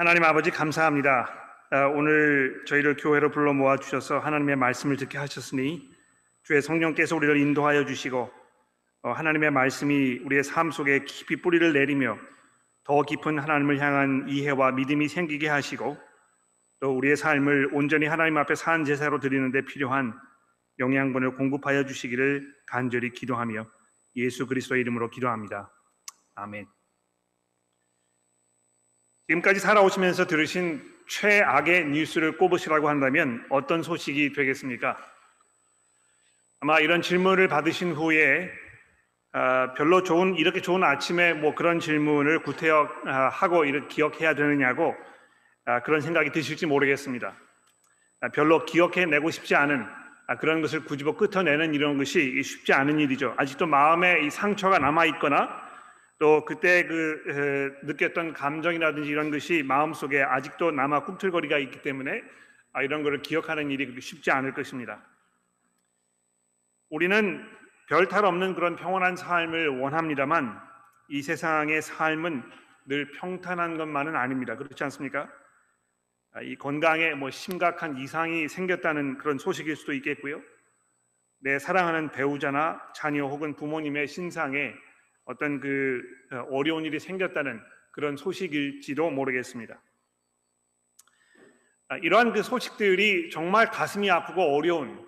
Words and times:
하나님 0.00 0.22
아버지 0.22 0.52
감사합니다. 0.52 1.28
아, 1.72 1.86
오늘 1.86 2.62
저희를 2.66 2.94
교회로 2.94 3.32
불러 3.32 3.52
모아 3.52 3.76
주셔서 3.76 4.20
하나님의 4.20 4.54
말씀을 4.54 4.96
듣게 4.96 5.18
하셨으니 5.18 5.90
주의 6.44 6.62
성령께서 6.62 7.16
우리를 7.16 7.36
인도하여 7.36 7.84
주시고 7.84 8.30
어, 9.02 9.10
하나님의 9.10 9.50
말씀이 9.50 10.20
우리의 10.24 10.44
삶 10.44 10.70
속에 10.70 11.02
깊이 11.02 11.42
뿌리를 11.42 11.72
내리며 11.72 12.16
더 12.84 13.02
깊은 13.02 13.40
하나님을 13.40 13.80
향한 13.80 14.28
이해와 14.28 14.70
믿음이 14.70 15.08
생기게 15.08 15.48
하시고 15.48 15.98
또 16.78 16.96
우리의 16.96 17.16
삶을 17.16 17.70
온전히 17.72 18.06
하나님 18.06 18.38
앞에 18.38 18.54
산 18.54 18.84
제사로 18.84 19.18
드리는데 19.18 19.62
필요한 19.62 20.14
영양분을 20.78 21.34
공급하여 21.34 21.84
주시기를 21.86 22.54
간절히 22.66 23.10
기도하며 23.10 23.66
예수 24.14 24.46
그리스도의 24.46 24.80
이름으로 24.82 25.10
기도합니다. 25.10 25.72
아멘. 26.36 26.77
지금까지 29.28 29.60
살아오시면서 29.60 30.26
들으신 30.26 30.82
최악의 31.06 31.88
뉴스를 31.88 32.38
꼽으시라고 32.38 32.88
한다면 32.88 33.44
어떤 33.50 33.82
소식이 33.82 34.32
되겠습니까? 34.32 34.96
아마 36.60 36.80
이런 36.80 37.02
질문을 37.02 37.46
받으신 37.48 37.92
후에 37.92 38.50
어, 39.34 39.74
별로 39.76 40.02
좋은 40.02 40.34
이렇게 40.36 40.62
좋은 40.62 40.82
아침에 40.82 41.34
뭐 41.34 41.54
그런 41.54 41.78
질문을 41.78 42.42
구태하고 42.42 43.66
이렇게 43.66 43.88
기억해야 43.88 44.34
되느냐고 44.34 44.96
어, 45.66 45.80
그런 45.84 46.00
생각이 46.00 46.32
드실지 46.32 46.64
모르겠습니다. 46.64 47.36
어, 48.22 48.28
별로 48.30 48.64
기억해내고 48.64 49.30
싶지 49.30 49.54
않은 49.54 49.86
그런 50.40 50.62
것을 50.62 50.84
굳이고 50.84 51.16
끄어내는 51.16 51.74
이런 51.74 51.98
것이 51.98 52.42
쉽지 52.42 52.72
않은 52.72 52.98
일이죠. 52.98 53.34
아직도 53.36 53.66
마음에 53.66 54.24
이 54.24 54.30
상처가 54.30 54.78
남아 54.78 55.04
있거나 55.06 55.67
또 56.18 56.44
그때 56.44 56.84
그 56.84 57.78
느꼈던 57.84 58.32
감정이라든지 58.32 59.08
이런 59.08 59.30
것이 59.30 59.62
마음속에 59.62 60.20
아직도 60.22 60.72
남아 60.72 61.04
꿈틀거리가 61.04 61.58
있기 61.58 61.82
때문에 61.82 62.22
아, 62.72 62.82
이런 62.82 63.02
것을 63.02 63.22
기억하는 63.22 63.70
일이 63.70 64.00
쉽지 64.00 64.30
않을 64.30 64.52
것입니다. 64.52 65.00
우리는 66.90 67.44
별탈 67.88 68.24
없는 68.24 68.54
그런 68.54 68.76
평온한 68.76 69.16
삶을 69.16 69.80
원합니다만 69.80 70.60
이 71.08 71.22
세상의 71.22 71.82
삶은 71.82 72.42
늘 72.86 73.10
평탄한 73.12 73.76
것만은 73.76 74.16
아닙니다. 74.16 74.56
그렇지 74.56 74.82
않습니까? 74.84 75.30
아, 76.32 76.42
이 76.42 76.56
건강에 76.56 77.14
뭐 77.14 77.30
심각한 77.30 77.96
이상이 77.96 78.48
생겼다는 78.48 79.18
그런 79.18 79.38
소식일 79.38 79.76
수도 79.76 79.92
있겠고요. 79.94 80.42
내 81.40 81.58
사랑하는 81.58 82.10
배우자나 82.10 82.82
자녀 82.94 83.26
혹은 83.26 83.54
부모님의 83.54 84.08
신상에 84.08 84.74
어떤 85.28 85.60
그 85.60 86.02
어, 86.32 86.46
어려운 86.50 86.86
일이 86.86 86.98
생겼다는 86.98 87.60
그런 87.92 88.16
소식일지도 88.16 89.10
모르겠습니다. 89.10 89.80
아, 91.88 91.98
이러한 91.98 92.32
그 92.32 92.42
소식들이 92.42 93.28
정말 93.30 93.70
가슴이 93.70 94.10
아프고 94.10 94.42
어려운 94.56 95.06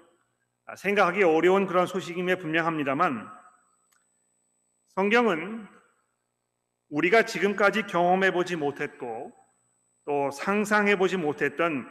아, 0.67 0.77
생각하기 0.77 1.23
어려운 1.23 1.67
그런 1.67 1.87
소식임에 1.87 2.37
분명합니다만 2.37 3.29
성경은 4.89 5.67
우리가 6.91 7.25
지금까지 7.25 7.85
경험해 7.85 8.33
보지 8.33 8.57
못했고 8.57 9.33
또 10.05 10.31
상상해 10.33 10.97
보지 10.97 11.17
못했던 11.17 11.89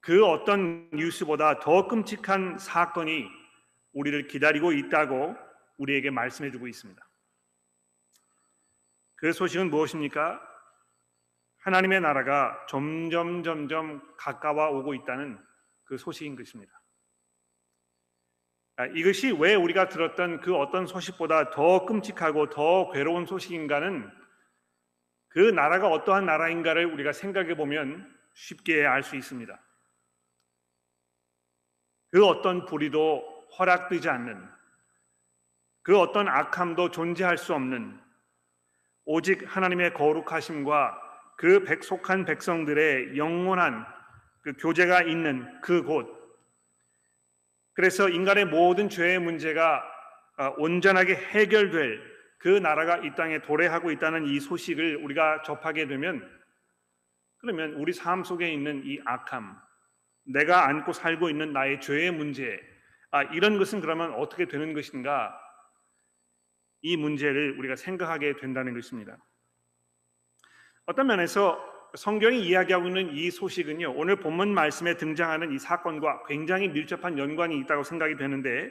그 0.00 0.24
어떤 0.24 0.88
뉴스보다 0.92 1.58
더 1.58 1.88
끔찍한 1.88 2.58
사건이 2.58 3.26
우리를 3.92 4.28
기다리고 4.28 4.70
있다고 4.70 5.34
우리에게 5.78 6.10
말씀해 6.10 6.52
주고 6.52 6.68
있습니다. 6.68 7.03
그 9.24 9.32
소식은 9.32 9.70
무엇입니까? 9.70 10.38
하나님의 11.60 12.02
나라가 12.02 12.62
점점 12.68 13.42
점점 13.42 14.02
가까워 14.18 14.78
오고 14.78 14.92
있다는 14.92 15.42
그 15.84 15.96
소식인 15.96 16.36
것입니다. 16.36 16.78
아, 18.76 18.84
이것이 18.84 19.32
왜 19.32 19.54
우리가 19.54 19.88
들었던 19.88 20.42
그 20.42 20.54
어떤 20.54 20.86
소식보다 20.86 21.48
더 21.48 21.86
끔찍하고 21.86 22.50
더 22.50 22.90
괴로운 22.90 23.24
소식인가는 23.24 24.12
그 25.28 25.38
나라가 25.38 25.88
어떠한 25.88 26.26
나라인가를 26.26 26.84
우리가 26.84 27.14
생각해 27.14 27.56
보면 27.56 28.14
쉽게 28.34 28.84
알 28.84 29.02
수 29.02 29.16
있습니다. 29.16 29.58
그 32.10 32.26
어떤 32.26 32.66
불의도 32.66 33.46
허락되지 33.58 34.06
않는 34.06 34.46
그 35.80 35.98
어떤 35.98 36.28
악함도 36.28 36.90
존재할 36.90 37.38
수 37.38 37.54
없는 37.54 38.03
오직 39.04 39.44
하나님의 39.46 39.94
거룩하심과 39.94 41.00
그 41.36 41.64
백속한 41.64 42.24
백성들의 42.24 43.16
영원한 43.16 43.84
그 44.42 44.52
교제가 44.58 45.02
있는 45.02 45.60
그 45.60 45.82
곳. 45.82 46.06
그래서 47.74 48.08
인간의 48.08 48.46
모든 48.46 48.88
죄의 48.88 49.18
문제가 49.18 49.82
아, 50.36 50.48
온전하게 50.56 51.14
해결될 51.14 52.14
그 52.38 52.48
나라가 52.48 52.98
이 52.98 53.14
땅에 53.14 53.40
도래하고 53.40 53.90
있다는 53.90 54.26
이 54.26 54.40
소식을 54.40 54.96
우리가 54.96 55.42
접하게 55.42 55.86
되면 55.86 56.28
그러면 57.38 57.74
우리 57.74 57.92
삶 57.92 58.24
속에 58.24 58.50
있는 58.50 58.82
이 58.86 58.98
악함, 59.04 59.54
내가 60.26 60.66
안고 60.66 60.94
살고 60.94 61.28
있는 61.28 61.52
나의 61.52 61.80
죄의 61.80 62.10
문제, 62.10 62.58
아, 63.10 63.22
이런 63.22 63.58
것은 63.58 63.80
그러면 63.80 64.14
어떻게 64.14 64.46
되는 64.46 64.72
것인가? 64.72 65.38
이 66.84 66.98
문제를 66.98 67.58
우리가 67.58 67.76
생각하게 67.76 68.36
된다는 68.36 68.74
것입니다. 68.74 69.16
어떤 70.84 71.06
면에서 71.06 71.58
성경이 71.94 72.46
이야기하고 72.46 72.88
있는 72.88 73.10
이 73.14 73.30
소식은요, 73.30 73.94
오늘 73.96 74.16
본문 74.16 74.52
말씀에 74.52 74.98
등장하는 74.98 75.52
이 75.52 75.58
사건과 75.58 76.24
굉장히 76.24 76.68
밀접한 76.68 77.18
연관이 77.18 77.58
있다고 77.60 77.84
생각이 77.84 78.16
되는데, 78.16 78.70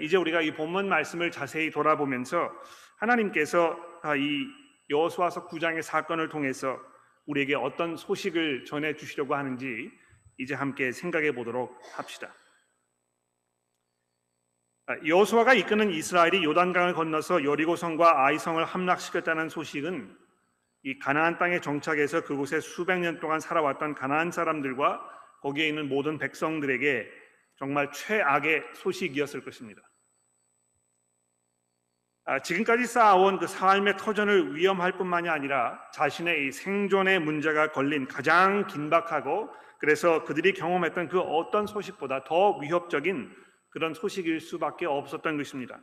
이제 0.00 0.16
우리가 0.16 0.40
이 0.40 0.54
본문 0.54 0.88
말씀을 0.88 1.30
자세히 1.30 1.70
돌아보면서 1.70 2.50
하나님께서 2.96 3.78
아, 4.02 4.16
이 4.16 4.46
여호수아서 4.88 5.46
9장의 5.48 5.82
사건을 5.82 6.30
통해서 6.30 6.80
우리에게 7.26 7.56
어떤 7.56 7.94
소식을 7.98 8.64
전해 8.64 8.94
주시려고 8.94 9.34
하는지 9.34 9.90
이제 10.38 10.54
함께 10.54 10.92
생각해 10.92 11.32
보도록 11.32 11.78
합시다. 11.94 12.34
아, 14.86 14.96
여호수아가 15.06 15.54
이끄는 15.54 15.90
이스라엘이 15.90 16.44
요단강을 16.44 16.92
건너서 16.92 17.42
여리고성과 17.42 18.26
아이성을 18.26 18.62
함락시켰다는 18.62 19.48
소식은 19.48 20.14
이 20.82 20.98
가나안 20.98 21.38
땅에 21.38 21.60
정착해서 21.60 22.24
그곳에 22.24 22.60
수백 22.60 22.98
년 22.98 23.18
동안 23.18 23.40
살아왔던 23.40 23.94
가나안 23.94 24.30
사람들과 24.30 25.00
거기에 25.40 25.68
있는 25.68 25.88
모든 25.88 26.18
백성들에게 26.18 27.10
정말 27.56 27.90
최악의 27.92 28.62
소식이었을 28.74 29.42
것입니다. 29.42 29.80
아, 32.26 32.40
지금까지 32.40 32.84
쌓아온 32.84 33.38
그 33.38 33.46
삶의 33.46 33.96
터전을 33.96 34.54
위험할 34.54 34.98
뿐만이 34.98 35.30
아니라 35.30 35.80
자신의 35.94 36.52
생존의 36.52 37.20
문제가 37.20 37.72
걸린 37.72 38.06
가장 38.06 38.66
긴박하고 38.66 39.48
그래서 39.78 40.24
그들이 40.24 40.52
경험했던 40.52 41.08
그 41.08 41.20
어떤 41.20 41.66
소식보다 41.66 42.24
더 42.24 42.58
위협적인 42.58 43.43
그런 43.74 43.92
소식일 43.92 44.38
수밖에 44.38 44.86
없었던 44.86 45.36
것입니다. 45.36 45.80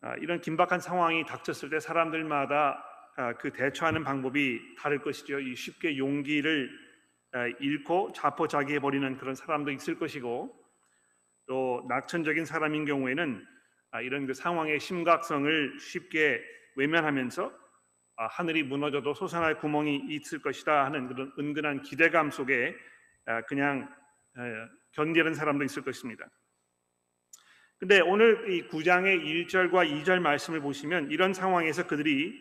아, 0.00 0.14
이런 0.22 0.40
긴박한 0.40 0.80
상황이 0.80 1.22
닥쳤을 1.26 1.68
때 1.68 1.78
사람들마다 1.80 2.82
아, 3.16 3.34
그 3.34 3.52
대처하는 3.52 4.04
방법이 4.04 4.58
다를 4.78 5.02
것이죠. 5.02 5.38
쉽게 5.54 5.98
용기를 5.98 6.70
아, 7.32 7.46
잃고 7.60 8.12
자포자기해 8.14 8.80
버리는 8.80 9.18
그런 9.18 9.34
사람도 9.34 9.70
있을 9.70 9.98
것이고 9.98 10.64
또 11.46 11.84
낙천적인 11.90 12.46
사람인 12.46 12.86
경우에는 12.86 13.46
이런 14.02 14.26
그 14.26 14.32
상황의 14.32 14.80
심각성을 14.80 15.78
쉽게 15.78 16.42
외면하면서 16.76 17.52
하늘이 18.16 18.62
무너져도 18.62 19.12
솟아날 19.14 19.58
구멍이 19.58 20.06
있을 20.08 20.40
것이다 20.40 20.86
하는 20.86 21.06
그런 21.06 21.32
은근한 21.38 21.82
기대감 21.82 22.30
속에 22.30 22.74
그냥 23.46 23.88
견디는 24.96 25.34
사람도 25.34 25.64
있을 25.64 25.82
것입니다. 25.82 26.26
근데 27.78 28.00
오늘 28.00 28.50
이 28.50 28.66
9장의 28.68 29.22
1절과 29.22 30.02
2절 30.02 30.18
말씀을 30.20 30.60
보시면 30.60 31.10
이런 31.10 31.34
상황에서 31.34 31.86
그들이 31.86 32.34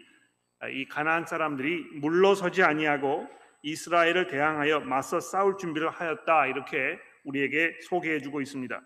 이 0.71 0.85
가나안 0.87 1.25
사람들이 1.25 1.99
물러서지 1.99 2.63
아니하고 2.63 3.27
이스라엘을 3.61 4.27
대항하여 4.27 4.79
맞서 4.81 5.19
싸울 5.19 5.57
준비를 5.57 5.89
하였다 5.89 6.47
이렇게 6.47 6.97
우리에게 7.25 7.79
소개해 7.81 8.21
주고 8.21 8.39
있습니다. 8.39 8.81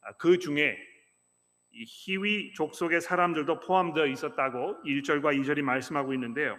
아, 0.00 0.12
그 0.16 0.38
중에 0.38 0.76
이 1.70 1.84
히위 1.86 2.52
족속의 2.54 3.00
사람들도 3.00 3.60
포함되어 3.60 4.06
있었다고 4.06 4.82
1절과 4.84 5.38
2절이 5.40 5.62
말씀하고 5.62 6.12
있는데요. 6.14 6.58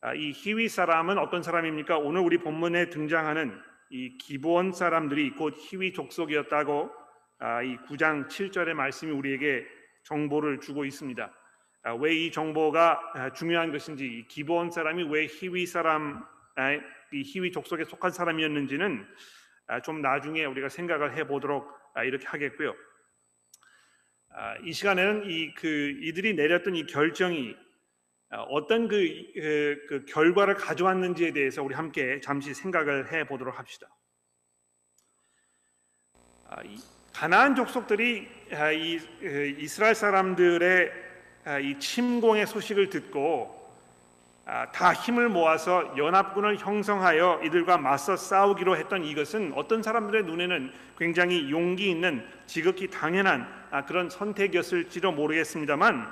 아, 0.00 0.14
이 0.14 0.30
히위 0.30 0.68
사람은 0.68 1.18
어떤 1.18 1.42
사람입니까? 1.42 1.98
오늘 1.98 2.20
우리 2.22 2.38
본문에 2.38 2.88
등장하는 2.88 3.60
이 3.90 4.18
기본 4.18 4.72
사람들이 4.72 5.30
곧 5.30 5.54
희위 5.56 5.92
족속이었다고 5.92 6.90
아, 7.38 7.62
이 7.62 7.76
9장 7.86 8.28
7절의 8.28 8.74
말씀이 8.74 9.12
우리에게 9.12 9.66
정보를 10.04 10.60
주고 10.60 10.84
있습니다. 10.84 11.32
왜 12.00 12.14
이 12.16 12.30
정보가 12.30 13.12
아, 13.14 13.32
중요한 13.32 13.72
것인지 13.72 14.04
이 14.04 14.28
기본 14.28 14.70
사람이 14.70 15.04
왜 15.04 15.26
희위 15.26 15.64
사람 15.64 16.22
아, 16.56 16.72
이 16.74 17.22
희위 17.24 17.50
족속에 17.52 17.84
속한 17.84 18.10
사람이었는지는 18.10 19.06
아, 19.68 19.80
좀 19.80 20.02
나중에 20.02 20.44
우리가 20.44 20.68
생각을 20.68 21.16
해 21.16 21.26
보도록 21.26 21.72
이렇게 22.04 22.26
하겠고요. 22.26 22.74
이 24.64 24.72
시간에는 24.72 25.28
이 25.30 25.54
그 25.54 25.66
이들이 26.00 26.34
내렸던 26.34 26.76
이 26.76 26.86
결정이 26.86 27.56
어떤 28.30 28.88
그, 28.88 28.96
그, 29.34 29.86
그 29.88 30.04
결과를 30.06 30.54
가져왔는지에 30.54 31.32
대해서 31.32 31.62
우리 31.62 31.74
함께 31.74 32.20
잠시 32.20 32.52
생각을 32.52 33.12
해 33.12 33.26
보도록 33.26 33.58
합시다. 33.58 33.88
가나안 37.12 37.54
족속들이 37.54 38.28
이 38.74 39.00
이스라엘 39.58 39.94
사람들의 39.94 40.92
이 41.62 41.78
침공의 41.78 42.46
소식을 42.46 42.90
듣고 42.90 43.58
아, 44.50 44.72
다 44.72 44.94
힘을 44.94 45.28
모아서 45.28 45.94
연합군을 45.98 46.56
형성하여 46.56 47.42
이들과 47.44 47.76
맞서 47.76 48.16
싸우기로 48.16 48.78
했던 48.78 49.04
이것은 49.04 49.52
어떤 49.54 49.82
사람들의 49.82 50.24
눈에는 50.24 50.72
굉장히 50.96 51.50
용기 51.50 51.90
있는 51.90 52.26
지극히 52.46 52.88
당연한 52.88 53.46
아, 53.70 53.84
그런 53.84 54.08
선택이었을지도 54.08 55.12
모르겠습니다만 55.12 56.10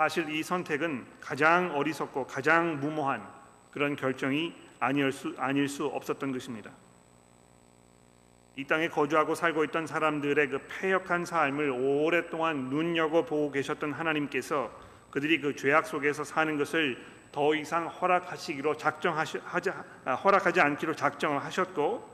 사실 0.00 0.30
이 0.30 0.42
선택은 0.42 1.04
가장 1.20 1.76
어리석고 1.76 2.26
가장 2.26 2.80
무모한 2.80 3.22
그런 3.70 3.96
결정이 3.96 4.54
아닐 4.78 5.12
수, 5.12 5.34
아닐 5.36 5.68
수 5.68 5.84
없었던 5.84 6.32
것입니다. 6.32 6.70
이 8.56 8.64
땅에 8.64 8.88
거주하고 8.88 9.34
살고 9.34 9.62
있던 9.64 9.86
사람들의 9.86 10.48
그 10.48 10.66
패역한 10.68 11.26
삶을 11.26 11.68
오랫동안 11.68 12.70
눈여겨 12.70 13.26
보고 13.26 13.52
계셨던 13.52 13.92
하나님께서 13.92 14.70
그들이 15.10 15.38
그 15.38 15.54
죄악 15.54 15.86
속에서 15.86 16.24
사는 16.24 16.56
것을 16.56 16.96
더 17.30 17.54
이상 17.54 17.86
허락하시기로 17.86 18.78
작정하시 18.78 19.40
하지, 19.44 19.68
아, 20.06 20.14
허락하지 20.14 20.62
않기로 20.62 20.96
작정을 20.96 21.44
하셨고 21.44 22.08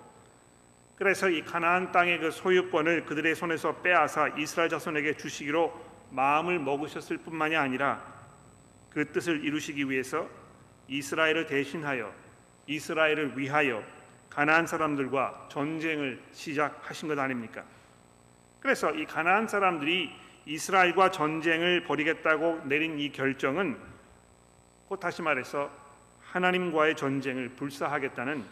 그래서 0.96 1.28
이 1.28 1.40
가나안 1.44 1.92
땅의 1.92 2.18
그 2.18 2.32
소유권을 2.32 3.04
그들의 3.04 3.36
손에서 3.36 3.76
빼앗아 3.76 4.30
이스라엘 4.38 4.70
자손에게 4.70 5.16
주시기로 5.18 5.85
마음을 6.10 6.58
먹으셨을 6.58 7.18
뿐만이 7.18 7.56
아니라 7.56 8.02
그 8.90 9.12
뜻을 9.12 9.44
이루시기 9.44 9.90
위해서 9.90 10.28
이스라엘을 10.88 11.46
대신하여 11.46 12.12
이스라엘을 12.66 13.38
위하여 13.38 13.82
가나안 14.30 14.66
사람들과 14.66 15.48
전쟁을 15.50 16.22
시작하신 16.32 17.08
것 17.08 17.18
아닙니까? 17.18 17.64
그래서 18.60 18.92
이 18.92 19.06
가나안 19.06 19.48
사람들이 19.48 20.10
이스라엘과 20.46 21.10
전쟁을 21.10 21.84
벌이겠다고 21.84 22.62
내린 22.64 22.98
이 22.98 23.10
결정은 23.10 23.76
곧 24.88 25.00
다시 25.00 25.22
말해서 25.22 25.70
하나님과의 26.22 26.96
전쟁을 26.96 27.50
불사하겠다는 27.50 28.44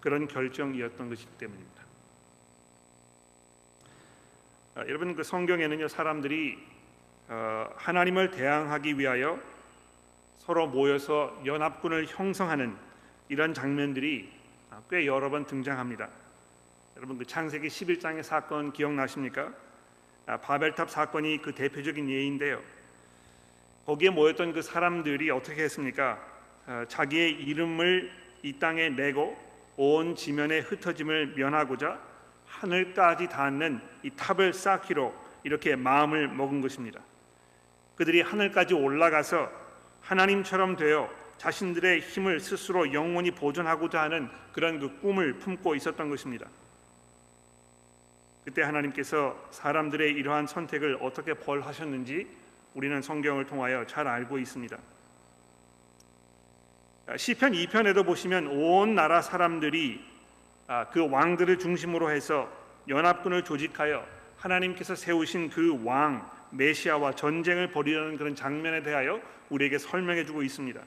그런 0.00 0.26
결정이었던 0.26 1.08
것이기 1.08 1.30
때문입니다. 1.38 1.82
아, 4.74 4.80
여러분 4.80 5.14
그 5.14 5.22
성경에는요 5.22 5.88
사람들이 5.88 6.58
어, 6.58 6.71
하나님을 7.76 8.30
대항하기 8.30 8.98
위하여 8.98 9.38
서로 10.38 10.66
모여서 10.66 11.40
연합군을 11.46 12.06
형성하는 12.08 12.76
이런 13.28 13.54
장면들이 13.54 14.30
아, 14.70 14.82
꽤 14.90 15.06
여러 15.06 15.30
번 15.30 15.46
등장합니다. 15.46 16.08
여러분 16.96 17.16
그 17.16 17.24
창세기 17.24 17.68
11장의 17.68 18.22
사건 18.22 18.72
기억나십니까? 18.72 19.52
아, 20.26 20.36
바벨탑 20.38 20.90
사건이 20.90 21.42
그 21.42 21.54
대표적인 21.54 22.10
예인데요. 22.10 22.60
거기에 23.86 24.10
모였던 24.10 24.52
그 24.52 24.62
사람들이 24.62 25.30
어떻게 25.30 25.62
했습니까? 25.62 26.18
아, 26.66 26.84
자기의 26.88 27.32
이름을 27.32 28.10
이 28.42 28.58
땅에 28.58 28.88
내고 28.88 29.36
온 29.76 30.14
지면에 30.16 30.58
흩어짐을 30.58 31.34
면하고자 31.36 32.00
하늘까지 32.46 33.28
닿는 33.28 33.80
이 34.02 34.10
탑을 34.10 34.52
쌓기로 34.52 35.14
이렇게 35.44 35.76
마음을 35.76 36.28
먹은 36.28 36.60
것입니다. 36.60 37.00
그들이 37.96 38.22
하늘까지 38.22 38.74
올라가서 38.74 39.50
하나님처럼 40.00 40.76
되어 40.76 41.10
자신들의 41.38 42.00
힘을 42.00 42.40
스스로 42.40 42.92
영원히 42.92 43.30
보존하고자 43.30 44.00
하는 44.00 44.28
그런 44.52 44.78
그 44.78 45.00
꿈을 45.00 45.34
품고 45.34 45.74
있었던 45.74 46.08
것입니다. 46.08 46.46
그때 48.44 48.62
하나님께서 48.62 49.36
사람들의 49.50 50.12
이러한 50.12 50.46
선택을 50.46 50.98
어떻게 51.00 51.34
벌하셨는지 51.34 52.26
우리는 52.74 53.02
성경을 53.02 53.46
통하여 53.46 53.86
잘 53.86 54.06
알고 54.06 54.38
있습니다. 54.38 54.76
시편 57.16 57.52
2편에도 57.52 58.04
보시면 58.04 58.46
온 58.46 58.94
나라 58.94 59.20
사람들이 59.20 60.04
아, 60.66 60.86
그 60.88 61.08
왕들을 61.08 61.58
중심으로 61.58 62.10
해서 62.10 62.50
연합군을 62.88 63.44
조직하여 63.44 64.04
하나님께서 64.38 64.94
세우신 64.94 65.50
그 65.50 65.84
왕 65.84 66.28
메시아와 66.52 67.14
전쟁을 67.14 67.68
벌이려는 67.70 68.16
그런 68.16 68.34
장면에 68.34 68.82
대하여 68.82 69.20
우리에게 69.50 69.78
설명해 69.78 70.24
주고 70.24 70.42
있습니다. 70.42 70.80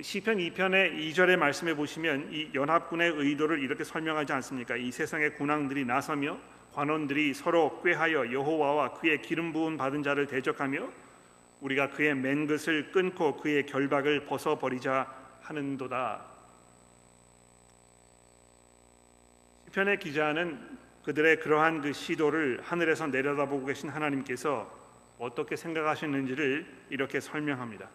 시편 0.00 0.36
2편의 0.36 0.98
2절의 0.98 1.36
말씀에 1.36 1.74
보시면 1.74 2.28
이 2.30 2.50
연합군의 2.52 3.12
의도를 3.16 3.60
이렇게 3.60 3.82
설명하지 3.82 4.32
않습니까? 4.34 4.76
이 4.76 4.92
세상의 4.92 5.36
군왕들이 5.36 5.86
나서며 5.86 6.38
관원들이 6.74 7.32
서로 7.32 7.80
꾀하여 7.82 8.30
여호와와 8.30 8.92
그의 8.94 9.22
기름 9.22 9.54
부은 9.54 9.78
받은 9.78 10.02
자를 10.02 10.26
대적하며 10.26 10.86
우리가 11.62 11.90
그의 11.90 12.14
맨 12.14 12.46
것을 12.46 12.92
끊고 12.92 13.36
그의 13.38 13.64
결박을 13.64 14.26
벗어 14.26 14.58
버리자 14.58 15.10
하는도다. 15.40 16.22
시편의 19.68 19.98
기자는 19.98 20.75
그들의 21.06 21.38
그러한 21.38 21.82
그 21.82 21.92
시도를 21.92 22.60
하늘에서 22.64 23.06
내려다보고 23.06 23.66
계신 23.66 23.88
하나님께서 23.88 24.68
어떻게 25.20 25.54
생각하셨는지를 25.54 26.66
이렇게 26.90 27.20
설명합니다. 27.20 27.88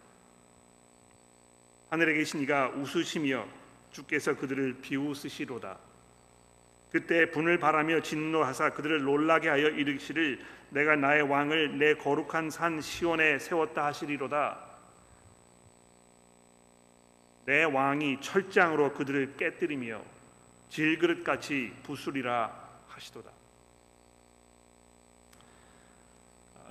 하늘에 1.89 2.13
계신 2.13 2.39
이가 2.39 2.69
웃으시며 2.69 3.45
주께서 3.91 4.37
그들을 4.37 4.77
비웃으시로다. 4.81 5.77
그때 6.89 7.29
분을 7.31 7.59
바라며 7.59 8.01
진노하사 8.01 8.69
그들을 8.69 9.03
놀라게 9.03 9.49
하여 9.49 9.67
이르시를 9.67 10.39
내가 10.69 10.95
나의 10.95 11.23
왕을 11.23 11.79
내 11.79 11.95
거룩한 11.95 12.49
산 12.49 12.79
시온에 12.79 13.39
세웠다 13.39 13.87
하시리로다. 13.87 14.57
내 17.43 17.65
왕이 17.65 18.21
철장으로 18.21 18.93
그들을 18.93 19.35
깨뜨리며 19.35 20.01
질그릇같이 20.69 21.73
부수리라 21.83 22.60
하시도다. 23.01 23.31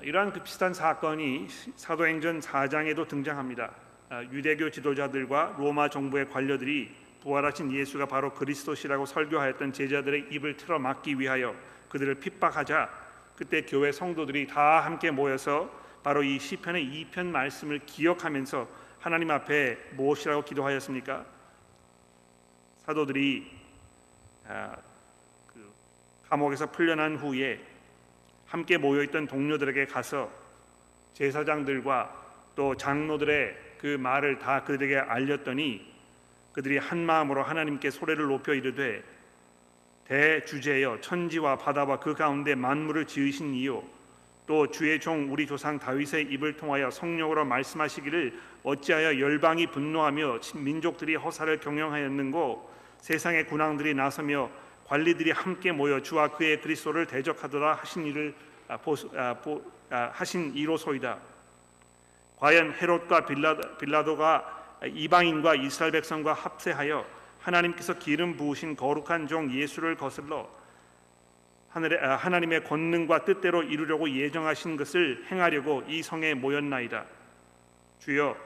이러한 0.03 0.33
그 0.33 0.43
비슷한 0.43 0.73
사건이 0.73 1.49
사도행전 1.77 2.41
4장에도 2.41 3.07
등장합니다. 3.07 3.71
아, 4.09 4.23
유대교 4.25 4.71
지도자들과 4.71 5.57
로마 5.59 5.89
정부의 5.89 6.31
관료들이 6.31 6.95
부활하신 7.23 7.71
예수가 7.71 8.07
바로 8.07 8.33
그리스도시라고 8.33 9.05
설교하였던 9.05 9.73
제자들의 9.73 10.29
입을 10.31 10.57
틀어 10.57 10.79
막기 10.79 11.19
위하여 11.19 11.55
그들을 11.91 12.15
핍박하자 12.15 12.89
그때 13.37 13.63
교회 13.63 13.93
성도들이 13.93 14.47
다 14.47 14.81
함께 14.81 15.11
모여서 15.11 15.71
바로 16.03 16.23
이 16.23 16.39
시편의 16.39 17.11
2편 17.13 17.27
말씀을 17.27 17.81
기억하면서 17.81 18.67
하나님 19.01 19.31
앞에 19.31 19.77
무엇이라고 19.97 20.45
기도하였습니까? 20.45 21.27
사도들이 22.87 23.51
아, 24.49 24.77
그 24.77 24.90
감옥에서 26.31 26.71
풀려난 26.71 27.17
후에 27.17 27.61
함께 28.47 28.79
모여 28.79 29.03
있던 29.03 29.27
동료들에게 29.27 29.87
가서 29.87 30.31
제사장들과 31.13 32.19
또 32.55 32.77
장로들의 32.77 33.57
그 33.79 33.97
말을 33.99 34.39
다 34.39 34.63
그들에게 34.63 34.97
알렸더니 34.97 35.91
그들이 36.53 36.79
한 36.79 37.05
마음으로 37.05 37.43
하나님께 37.43 37.91
소리를 37.91 38.25
높여 38.25 38.55
이르되 38.55 39.03
대주제여 40.05 41.01
천지와 41.01 41.57
바다와 41.59 41.99
그 41.99 42.15
가운데 42.15 42.55
만물을 42.55 43.07
지으신 43.07 43.55
이요 43.55 43.83
또 44.47 44.69
주의 44.69 44.99
종 44.99 45.33
우리 45.33 45.47
조상 45.47 45.79
다윗의 45.79 46.25
입을 46.33 46.57
통하여 46.57 46.91
성령으로 46.91 47.45
말씀하시기를 47.45 48.39
어찌하여 48.63 49.19
열방이 49.21 49.69
분노하며 49.69 50.41
민족들이 50.57 51.15
허사를 51.15 51.59
경영하였는고 51.61 52.71
세상의 52.99 53.47
군왕들이 53.47 53.95
나서며 53.95 54.51
관리들이 54.91 55.31
함께 55.31 55.71
모여 55.71 56.03
주와 56.03 56.33
그의 56.33 56.61
그리스도를 56.61 57.07
대적하더라 57.07 57.75
하신 57.75 58.07
일을 58.07 58.35
아, 58.67 58.77
아, 59.91 60.11
하신 60.13 60.53
이로소이다. 60.57 61.17
과연 62.39 62.73
헤롯과 62.73 63.25
빌라도 63.79 64.17
가 64.17 64.79
이방인과 64.85 65.55
이스라엘 65.55 65.93
백성과 65.93 66.33
합세하여 66.33 67.07
하나님께서 67.39 68.01
기름 68.01 68.37
부으신 68.37 68.75
거룩한 68.75 69.29
종 69.29 69.53
예수를 69.53 69.95
거슬러 69.95 70.51
하늘의 71.69 72.01
아, 72.01 72.17
하나님의 72.17 72.65
권능과 72.65 73.25
뜻대로 73.25 73.63
이루려고 73.63 74.11
예정하신 74.11 74.77
것을 74.77 75.25
행하려고 75.31 75.85
이 75.87 76.03
성에 76.03 76.35
모였나이다. 76.35 77.05
주여 78.01 78.37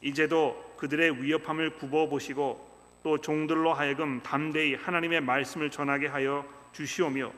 이제도 0.00 0.74
그들의 0.78 1.22
위협함을 1.22 1.74
굽어 1.74 2.08
보시고 2.08 2.69
또 3.02 3.18
종들로 3.18 3.72
하여금 3.72 4.22
담대히 4.22 4.74
하나님의 4.74 5.22
말씀을 5.22 5.70
전하게 5.70 6.08
하여 6.08 6.44
주시오며 6.72 7.32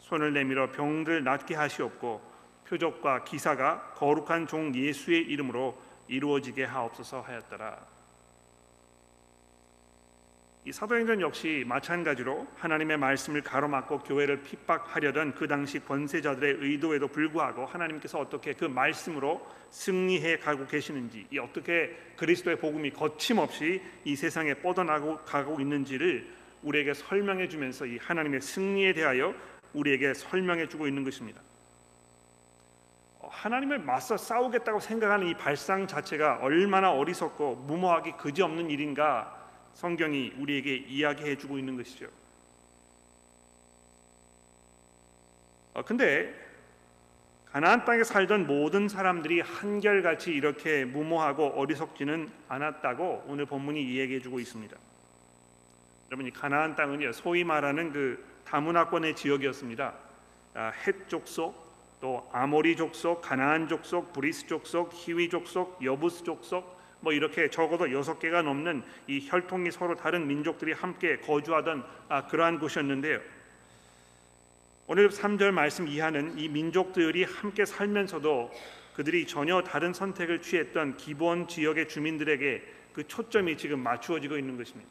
손을 0.00 0.32
내밀어 0.32 0.72
병들 0.72 1.24
낫게 1.24 1.54
하시옵고 1.54 2.20
표적과 2.68 3.24
기사가 3.24 3.94
거룩한 3.94 4.46
종 4.46 4.74
예수의 4.74 5.22
이름으로 5.22 5.76
이루어지게 6.08 6.64
하옵소서 6.64 7.22
하였더라. 7.22 7.97
이 10.68 10.72
사도행전 10.72 11.22
역시 11.22 11.64
마찬가지로 11.66 12.46
하나님의 12.56 12.98
말씀을 12.98 13.40
가로막고 13.40 14.00
교회를 14.00 14.42
핍박하려던 14.42 15.34
그 15.34 15.48
당시 15.48 15.78
권세자들의 15.78 16.58
의도에도 16.60 17.08
불구하고 17.08 17.64
하나님께서 17.64 18.18
어떻게 18.18 18.52
그 18.52 18.66
말씀으로 18.66 19.40
승리해 19.70 20.36
가고 20.36 20.66
계시는지, 20.66 21.26
이 21.30 21.38
어떻게 21.38 21.96
그리스도의 22.16 22.58
복음이 22.58 22.90
거침없이 22.90 23.80
이 24.04 24.14
세상에 24.14 24.52
뻗어나고 24.52 25.20
가고 25.24 25.58
있는지를 25.58 26.28
우리에게 26.62 26.92
설명해 26.92 27.48
주면서 27.48 27.86
이 27.86 27.96
하나님의 27.96 28.42
승리에 28.42 28.92
대하여 28.92 29.34
우리에게 29.72 30.12
설명해 30.12 30.68
주고 30.68 30.86
있는 30.86 31.02
것입니다. 31.02 31.40
어, 33.20 33.28
하나님을 33.32 33.78
맞서 33.78 34.18
싸우겠다고 34.18 34.80
생각하는 34.80 35.28
이 35.28 35.34
발상 35.34 35.86
자체가 35.86 36.40
얼마나 36.42 36.92
어리석고 36.92 37.54
무모하기 37.66 38.18
그지없는 38.18 38.68
일인가 38.68 39.37
성경이 39.74 40.34
우리에게 40.38 40.76
이야기해 40.76 41.36
주고 41.36 41.58
있는 41.58 41.76
것이죠. 41.76 42.08
어, 45.74 45.84
근데 45.84 46.34
가나안 47.46 47.84
땅에 47.84 48.04
살던 48.04 48.46
모든 48.46 48.88
사람들이 48.88 49.40
한결같이 49.40 50.32
이렇게 50.32 50.84
무모하고 50.84 51.46
어리석지는 51.60 52.30
않았다고 52.48 53.24
오늘 53.26 53.46
본문이 53.46 53.82
이야기해 53.82 54.20
주고 54.20 54.38
있습니다. 54.38 54.76
여러분 56.10 56.26
이 56.26 56.30
가나안 56.30 56.76
땅은요 56.76 57.12
소위 57.12 57.44
말하는 57.44 57.92
그 57.92 58.24
다문화권의 58.44 59.16
지역이었습니다. 59.16 59.94
아, 60.54 60.72
헷 60.86 61.08
족속, 61.08 61.68
또 62.00 62.28
아모리 62.32 62.76
족속, 62.76 63.22
가나안 63.22 63.68
족속, 63.68 64.12
브리스 64.12 64.46
족속, 64.46 64.92
히위 64.92 65.28
족속, 65.28 65.82
여부스 65.84 66.24
족속 66.24 66.77
뭐 67.00 67.12
이렇게 67.12 67.48
적어도 67.48 67.92
여섯 67.92 68.18
개가 68.18 68.42
넘는 68.42 68.82
이 69.06 69.26
혈통이 69.28 69.70
서로 69.70 69.94
다른 69.94 70.26
민족들이 70.26 70.72
함께 70.72 71.18
거주하던 71.18 71.84
아, 72.08 72.26
그러한 72.26 72.58
곳이었는데요. 72.58 73.20
오늘 74.86 75.10
3절 75.10 75.50
말씀 75.50 75.86
이하는 75.86 76.38
이 76.38 76.48
민족들이 76.48 77.24
함께 77.24 77.64
살면서도 77.64 78.50
그들이 78.94 79.26
전혀 79.26 79.62
다른 79.62 79.92
선택을 79.92 80.42
취했던 80.42 80.96
기본 80.96 81.46
지역의 81.46 81.88
주민들에게 81.88 82.62
그 82.94 83.06
초점이 83.06 83.56
지금 83.56 83.80
맞추어지고 83.80 84.36
있는 84.38 84.56
것입니다. 84.56 84.90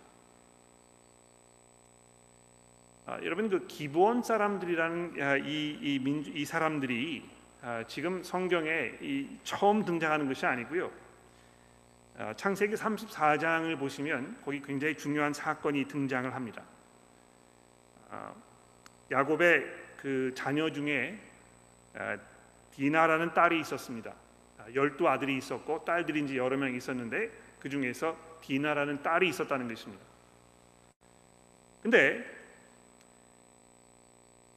아, 3.07 3.19
여러분 3.23 3.49
그 3.49 3.65
기브온 3.67 4.21
사람들이라는 4.21 5.21
아, 5.21 5.37
이, 5.37 5.77
이, 5.81 5.99
민주, 5.99 6.31
이 6.33 6.45
사람들이 6.45 7.23
아, 7.61 7.83
지금 7.87 8.21
성경에 8.21 8.93
이 9.01 9.27
처음 9.43 9.83
등장하는 9.83 10.27
것이 10.27 10.45
아니고요. 10.45 10.91
아, 12.19 12.33
창세기 12.33 12.73
34장을 12.73 13.77
보시면 13.77 14.37
거기 14.43 14.59
굉장히 14.59 14.97
중요한 14.97 15.33
사건이 15.33 15.87
등장을 15.87 16.33
합니다. 16.33 16.63
아, 18.09 18.33
야곱의 19.11 19.63
그 19.97 20.33
자녀 20.35 20.71
중에 20.71 21.19
아, 21.93 22.17
디나라는 22.71 23.35
딸이 23.35 23.59
있었습니다. 23.61 24.13
아, 24.57 24.65
열두 24.73 25.07
아들이 25.07 25.37
있었고 25.37 25.85
딸들이 25.85 26.23
이제 26.23 26.37
여러 26.37 26.57
명 26.57 26.73
있었는데 26.73 27.29
그 27.59 27.69
중에서 27.69 28.17
디나라는 28.41 29.03
딸이 29.03 29.29
있었다는 29.29 29.67
것입니다. 29.67 30.03
근데 31.83 32.25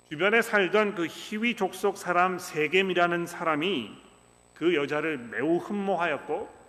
주변에 0.09 0.41
살던 0.41 0.95
그 0.95 1.07
희위 1.07 1.57
족속 1.57 1.99
사람 1.99 2.39
세겜이라는 2.39 3.27
사람이 3.27 4.03
그 4.55 4.75
여자를 4.75 5.19
매우 5.19 5.59
흠모하였고 5.59 6.60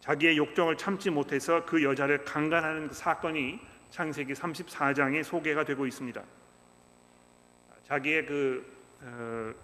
자기의 0.00 0.36
욕정을 0.36 0.76
참지 0.76 1.10
못해서 1.10 1.64
그 1.64 1.82
여자를 1.82 2.24
강간하는 2.24 2.88
그 2.88 2.94
사건이 2.94 3.58
창세기 3.90 4.34
34장에 4.34 5.22
소개가 5.22 5.64
되고 5.64 5.86
있습니다. 5.86 6.22
자기의 7.84 8.26
그 8.26 8.76
어, 9.02 9.54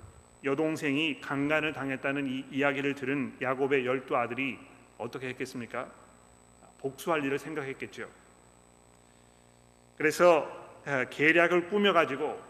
여동생이 0.45 1.21
강간을 1.21 1.73
당했다는 1.73 2.27
이 2.27 2.45
이야기를 2.51 2.95
들은 2.95 3.37
야곱의 3.41 3.87
열두 3.87 4.17
아들이 4.17 4.59
어떻게 4.99 5.29
했겠습니까? 5.29 5.89
복수할 6.79 7.25
일을 7.25 7.39
생각했겠죠. 7.39 8.09
그래서 9.97 10.61
어, 10.85 11.05
계략을 11.11 11.69
꾸며 11.69 11.93
가지고 11.93 12.41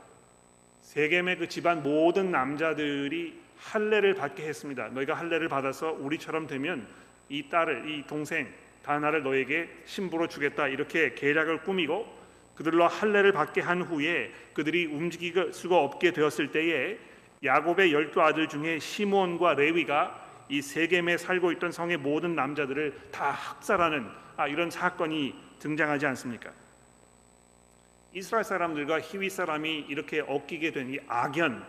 세겜의 0.82 1.38
그 1.38 1.48
집안 1.48 1.82
모든 1.82 2.30
남자들이 2.30 3.40
할례를 3.58 4.14
받게 4.14 4.46
했습니다. 4.46 4.88
너희가 4.88 5.14
할례를 5.14 5.48
받아서 5.48 5.92
우리처럼 5.92 6.46
되면 6.46 6.86
이 7.32 7.48
딸을 7.48 7.88
이 7.88 8.06
동생 8.06 8.46
다나를 8.82 9.22
너에게 9.22 9.70
신부로 9.86 10.28
주겠다 10.28 10.68
이렇게 10.68 11.14
계략을 11.14 11.62
꾸미고 11.62 12.20
그들로 12.54 12.86
할례를 12.86 13.32
받게 13.32 13.62
한 13.62 13.80
후에 13.80 14.30
그들이 14.52 14.84
움직일 14.84 15.50
수가 15.52 15.78
없게 15.78 16.12
되었을 16.12 16.52
때에 16.52 16.98
야곱의 17.42 17.92
열두 17.92 18.20
아들 18.20 18.48
중에 18.48 18.78
시몬과 18.78 19.54
레위가 19.54 20.20
이 20.50 20.60
세겜에 20.60 21.16
살고 21.16 21.52
있던 21.52 21.72
성의 21.72 21.96
모든 21.96 22.34
남자들을 22.36 23.08
다 23.10 23.30
학살하는 23.30 24.06
아, 24.36 24.46
이런 24.46 24.70
사건이 24.70 25.34
등장하지 25.58 26.04
않습니까? 26.06 26.50
이스라엘 28.12 28.44
사람들과 28.44 29.00
히위 29.00 29.30
사람이 29.30 29.86
이렇게 29.88 30.18
엮이게 30.18 30.72
된 30.72 30.90
이 30.92 30.98
악연 31.08 31.64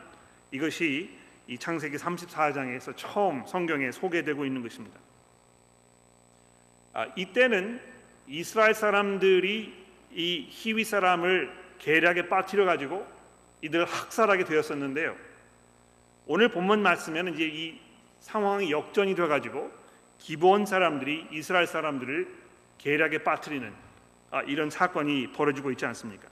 이것이 0.52 1.10
이 1.48 1.58
창세기 1.58 1.96
34장에서 1.96 2.94
처음 2.98 3.46
성경에 3.46 3.92
소개되고 3.92 4.46
있는 4.46 4.62
것입니다. 4.62 5.00
아, 6.94 7.08
이때는 7.16 7.82
이스라엘 8.28 8.74
사람들이 8.74 9.74
이 10.12 10.48
히위 10.50 10.84
사람을 10.84 11.52
계략에 11.80 12.30
빠뜨려 12.30 12.66
가지고 12.66 13.06
이들을 13.62 13.86
학살하게 13.86 14.46
되었었는데요. 14.46 15.16
오늘 16.28 16.50
본문 16.50 16.82
말씀에는 16.82 17.34
이제 17.34 17.46
이 17.46 17.80
상황이 18.20 18.72
역전이 18.72 19.16
돼 19.16 19.28
가지고 19.28 19.72
기본 20.20 20.66
사람들이 20.66 21.28
이스라엘 21.32 21.68
사람들을 21.68 22.28
계략에 22.78 23.20
빠뜨리는 23.20 23.74
아, 24.32 24.42
이런 24.44 24.70
사건이 24.70 25.32
벌어지고 25.34 25.72
있지 25.72 25.86
않습니까? 25.86 26.28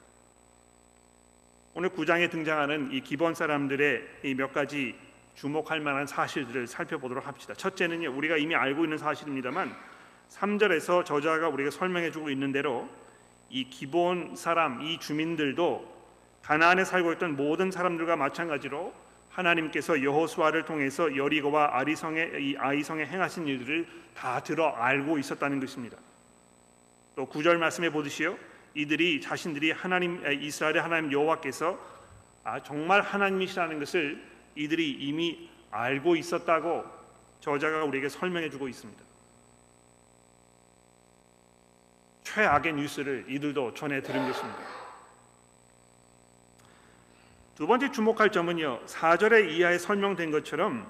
오늘 1.73 1.89
구장에 1.89 2.29
등장하는 2.29 2.91
이 2.91 3.01
기본 3.01 3.33
사람들의 3.33 4.07
이 4.23 4.33
몇 4.35 4.53
가지 4.53 4.95
주목할 5.35 5.79
만한 5.79 6.05
사실들을 6.05 6.67
살펴보도록 6.67 7.25
합시다. 7.25 7.53
첫째는요, 7.53 8.11
우리가 8.15 8.37
이미 8.37 8.53
알고 8.53 8.83
있는 8.83 8.97
사실입니다만 8.97 9.73
3절에서 10.31 11.05
저자가 11.05 11.49
우리가 11.49 11.71
설명해 11.71 12.11
주고 12.11 12.29
있는 12.29 12.51
대로 12.51 12.89
이 13.49 13.69
기본 13.69 14.35
사람, 14.35 14.81
이 14.81 14.97
주민들도 14.97 16.01
가나안에 16.41 16.85
살고 16.85 17.13
있던 17.13 17.35
모든 17.35 17.69
사람들과 17.69 18.15
마찬가지로 18.15 18.93
하나님께서 19.29 20.03
여호수아를 20.03 20.65
통해서 20.65 21.15
여리고와 21.15 21.77
아리성의 21.77 22.31
이 22.39 22.57
아이성에 22.57 23.05
행하신 23.05 23.47
일들을 23.47 23.87
다 24.15 24.41
들어 24.41 24.69
알고 24.69 25.17
있었다는 25.19 25.59
것입니다. 25.59 25.97
또 27.15 27.27
9절 27.27 27.57
말씀해 27.57 27.91
보듯이요. 27.91 28.37
이들이 28.73 29.21
자신들이 29.21 29.71
하나님 29.71 30.23
이스라엘의 30.25 30.81
하나님 30.81 31.11
여호와께서 31.11 31.77
아, 32.43 32.63
정말 32.63 33.01
하나님이시라는 33.01 33.79
것을 33.79 34.23
이들이 34.55 34.91
이미 34.91 35.49
알고 35.69 36.15
있었다고 36.15 36.85
저자가 37.41 37.83
우리에게 37.83 38.09
설명해 38.09 38.49
주고 38.49 38.67
있습니다. 38.67 39.10
최악의 42.23 42.73
뉴스를 42.73 43.25
이들도 43.27 43.73
전해 43.73 44.01
들은 44.01 44.27
것입니다. 44.27 44.59
두 47.55 47.67
번째 47.67 47.91
주목할 47.91 48.31
점은요. 48.31 48.85
4절의 48.85 49.51
이하에 49.51 49.77
설명된 49.77 50.31
것처럼 50.31 50.89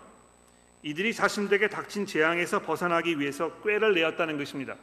이들이 0.84 1.14
자신들에게 1.14 1.68
닥친 1.70 2.06
재앙에서 2.06 2.62
벗어나기 2.62 3.20
위해서 3.20 3.52
꾀를 3.62 3.94
내었다는 3.94 4.38
것입니다. 4.38 4.76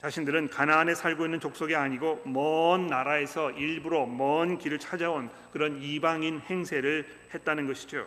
자신들은 0.00 0.48
가나안에 0.48 0.94
살고 0.94 1.24
있는 1.24 1.40
족속이 1.40 1.74
아니고 1.74 2.22
먼 2.24 2.86
나라에서 2.86 3.50
일부러 3.52 4.06
먼 4.06 4.58
길을 4.58 4.78
찾아온 4.78 5.28
그런 5.52 5.82
이방인 5.82 6.40
행세를 6.40 7.06
했다는 7.34 7.66
것이죠. 7.66 8.06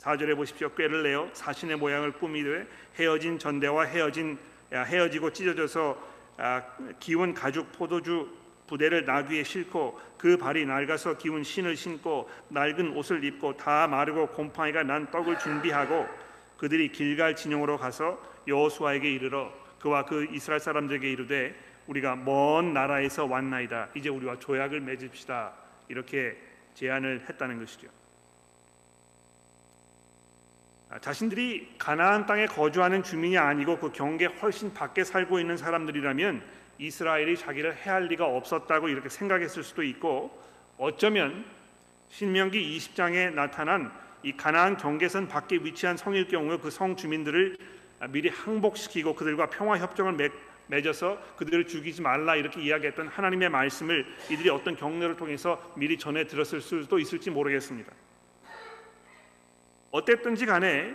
4절에 0.00 0.34
보십시오. 0.34 0.74
꾀를 0.74 1.04
내어 1.04 1.28
사신의 1.32 1.76
모양을 1.76 2.12
꾸미되 2.12 2.66
헤어진 2.98 3.38
전대와 3.38 3.84
헤어진 3.84 4.36
헤어지고 4.72 5.32
찢어져서 5.32 6.12
아, 6.38 6.62
기운 6.98 7.34
가죽 7.34 7.70
포도주 7.72 8.28
부대를 8.66 9.04
나귀에 9.04 9.42
싣고 9.42 10.00
그 10.16 10.36
발이 10.36 10.64
낡아서 10.64 11.18
기운 11.18 11.44
신을 11.44 11.76
신고 11.76 12.30
낡은 12.48 12.96
옷을 12.96 13.22
입고 13.22 13.56
다 13.56 13.86
마르고 13.86 14.28
곰팡이가 14.28 14.82
난 14.82 15.10
떡을 15.10 15.38
준비하고 15.38 16.06
그들이 16.56 16.90
길갈 16.90 17.36
진영으로 17.36 17.76
가서 17.76 18.20
여호수아에게 18.46 19.12
이르러 19.12 19.52
그와 19.80 20.04
그 20.04 20.26
이스라엘 20.32 20.60
사람들에게 20.60 21.10
이르되 21.10 21.54
우리가 21.86 22.16
먼 22.16 22.72
나라에서 22.72 23.26
왔나이다 23.26 23.88
이제 23.94 24.08
우리와 24.08 24.38
조약을 24.38 24.80
맺읍시다 24.80 25.52
이렇게 25.88 26.36
제안을 26.74 27.26
했다는 27.28 27.58
것이죠. 27.58 27.88
아, 30.92 30.98
자신들이 30.98 31.76
가나안 31.78 32.26
땅에 32.26 32.44
거주하는 32.44 33.02
주민이 33.02 33.38
아니고 33.38 33.78
그 33.78 33.92
경계 33.92 34.26
훨씬 34.26 34.74
밖에 34.74 35.04
살고 35.04 35.40
있는 35.40 35.56
사람들이라면 35.56 36.42
이스라엘이 36.76 37.38
자기를 37.38 37.76
해할 37.78 38.08
리가 38.08 38.26
없었다고 38.26 38.90
이렇게 38.90 39.08
생각했을 39.08 39.62
수도 39.62 39.82
있고 39.82 40.38
어쩌면 40.76 41.46
신명기 42.10 42.76
20장에 42.76 43.32
나타난 43.32 43.90
이 44.22 44.36
가나안 44.36 44.76
경계선 44.76 45.28
밖에 45.28 45.56
위치한 45.56 45.96
성일 45.96 46.28
경우 46.28 46.58
그 46.58 46.70
성 46.70 46.94
주민들을 46.94 47.56
미리 48.10 48.28
항복시키고 48.28 49.14
그들과 49.14 49.48
평화 49.48 49.78
협정을 49.78 50.12
맺, 50.12 50.30
맺어서 50.66 51.18
그들을 51.36 51.68
죽이지 51.68 52.02
말라 52.02 52.36
이렇게 52.36 52.60
이야기했던 52.60 53.08
하나님의 53.08 53.48
말씀을 53.48 54.04
이들이 54.28 54.50
어떤 54.50 54.76
경로를 54.76 55.16
통해서 55.16 55.72
미리 55.74 55.96
전해 55.96 56.26
들었을 56.26 56.60
수도 56.60 56.98
있을지 56.98 57.30
모르겠습니다. 57.30 57.90
어땠든지 59.92 60.46
간에 60.46 60.94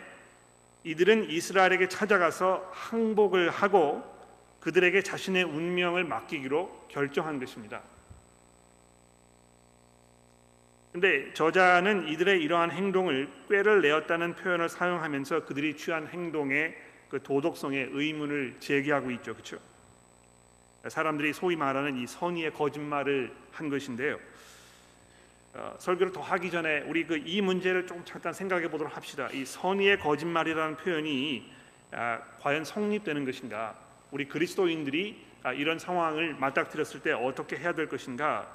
이들은 0.84 1.30
이스라엘에게 1.30 1.88
찾아가서 1.88 2.70
항복을 2.74 3.50
하고 3.50 4.04
그들에게 4.60 5.02
자신의 5.02 5.44
운명을 5.44 6.04
맡기기로 6.04 6.88
결정한 6.90 7.40
것입니다. 7.40 7.82
근데 10.92 11.32
저자는 11.34 12.08
이들의 12.08 12.42
이러한 12.42 12.72
행동을 12.72 13.30
꾀를 13.50 13.82
내었다는 13.82 14.36
표현을 14.36 14.68
사용하면서 14.68 15.46
그들이 15.46 15.78
취한 15.78 16.08
행동의 16.08 16.76
그 17.10 17.22
도덕성의 17.22 17.90
의문을 17.92 18.56
제기하고 18.60 19.12
있죠. 19.12 19.34
그렇죠? 19.34 19.60
사람들이 20.88 21.34
소위 21.34 21.56
말하는 21.56 21.98
이 21.98 22.08
선의의 22.08 22.54
거짓말을 22.54 23.32
한 23.52 23.70
것인데요. 23.70 24.18
어, 25.54 25.76
설교를 25.80 26.12
더 26.14 26.22
하기 26.22 26.52
전에 26.52 26.82
우리 26.82 27.06
그 27.06 27.18
이 27.18 27.42
문제를 27.42 27.88
좀 27.88 28.04
잠깐 28.06 28.34
생각해 28.34 28.70
보도록 28.70 28.96
합시다. 28.96 29.30
이 29.34 29.46
선의의 29.46 30.00
거짓말이라는 30.00 30.78
표현이 30.78 31.52
아, 31.92 32.20
과연 32.40 32.66
성립되는 32.66 33.26
것인가? 33.26 33.76
우리 34.12 34.28
그리스도인들이 34.28 35.26
아, 35.44 35.54
이런 35.54 35.80
상황을 35.80 36.36
맞닥뜨렸을 36.36 37.02
때 37.02 37.12
어떻게 37.12 37.58
해야 37.58 37.74
될 37.74 37.88
것인가? 37.88 38.48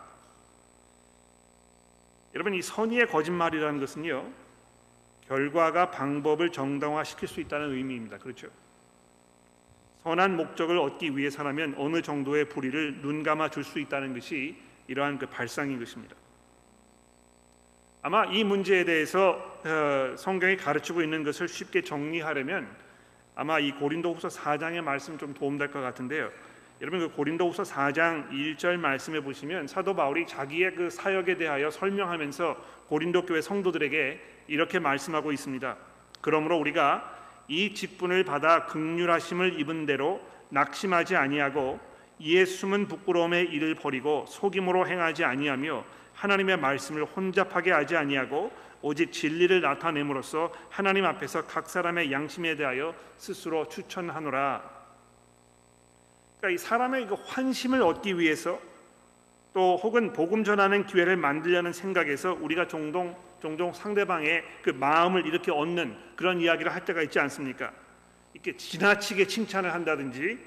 여러분 2.34 2.54
이 2.54 2.62
선의의 2.62 3.06
거짓말이라는 3.08 3.78
것은요 3.80 4.30
결과가 5.28 5.90
방법을 5.90 6.50
정당화시킬 6.50 7.28
수 7.28 7.40
있다는 7.40 7.72
의미입니다. 7.72 8.18
그렇죠? 8.18 8.48
선한 10.02 10.36
목적을 10.36 10.78
얻기 10.78 11.16
위해서라면 11.16 11.74
어느 11.78 12.02
정도의 12.02 12.48
불의를 12.48 13.02
눈감아 13.02 13.50
줄 13.50 13.64
수 13.64 13.78
있다는 13.78 14.14
것이 14.14 14.56
이러한 14.88 15.18
그 15.18 15.26
발상인 15.26 15.78
것입니다. 15.78 16.16
아마 18.04 18.24
이 18.24 18.42
문제에 18.42 18.84
대해서 18.84 19.60
어, 19.64 20.16
성경이 20.16 20.56
가르치고 20.56 21.02
있는 21.02 21.22
것을 21.22 21.46
쉽게 21.46 21.82
정리하려면 21.82 22.68
아마 23.36 23.60
이 23.60 23.70
고린도후서 23.70 24.26
4장의 24.26 24.82
말씀 24.82 25.16
좀 25.18 25.32
도움될 25.32 25.70
것 25.70 25.80
같은데요. 25.80 26.28
여러분 26.80 26.98
그 26.98 27.10
고린도후서 27.10 27.62
4장 27.62 28.28
1절 28.30 28.76
말씀에 28.76 29.20
보시면 29.20 29.68
사도 29.68 29.94
바울이 29.94 30.26
자기의 30.26 30.74
그 30.74 30.90
사역에 30.90 31.36
대하여 31.36 31.70
설명하면서 31.70 32.56
고린도 32.88 33.24
교회 33.24 33.40
성도들에게 33.40 34.20
이렇게 34.48 34.80
말씀하고 34.80 35.30
있습니다. 35.30 35.76
그러므로 36.20 36.58
우리가 36.58 37.18
이 37.46 37.72
직분을 37.72 38.24
받아 38.24 38.66
극률하심을 38.66 39.60
입은 39.60 39.86
대로 39.86 40.20
낙심하지 40.48 41.14
아니하고 41.14 41.78
숨은 42.46 42.88
부끄러움의 42.88 43.46
일을 43.46 43.74
버리고 43.74 44.24
속임으로 44.28 44.86
행하지 44.86 45.24
아니하며 45.24 45.84
하나님의 46.14 46.58
말씀을 46.58 47.04
혼잡하게 47.04 47.72
하지 47.72 47.96
아니하고 47.96 48.52
오직 48.82 49.12
진리를 49.12 49.60
나타냄으로써 49.60 50.52
하나님 50.68 51.04
앞에서 51.04 51.46
각 51.46 51.68
사람의 51.68 52.12
양심에 52.12 52.56
대하여 52.56 52.94
스스로 53.16 53.68
추천하노라. 53.68 54.62
그러니까 56.40 56.54
이 56.54 56.58
사람의 56.58 57.06
그 57.06 57.14
환심을 57.14 57.80
얻기 57.82 58.18
위해서 58.18 58.60
또 59.54 59.76
혹은 59.76 60.12
복음 60.12 60.44
전하는 60.44 60.86
기회를 60.86 61.16
만들려는 61.16 61.72
생각에서 61.72 62.32
우리가 62.40 62.68
종종 62.68 63.16
종종 63.40 63.72
상대방의 63.72 64.44
그 64.62 64.70
마음을 64.70 65.26
이렇게 65.26 65.50
얻는 65.50 65.96
그런 66.14 66.40
이야기를 66.40 66.72
할 66.72 66.84
때가 66.84 67.02
있지 67.02 67.18
않습니까? 67.18 67.72
이렇게 68.32 68.56
지나치게 68.56 69.26
칭찬을 69.26 69.74
한다든지 69.74 70.38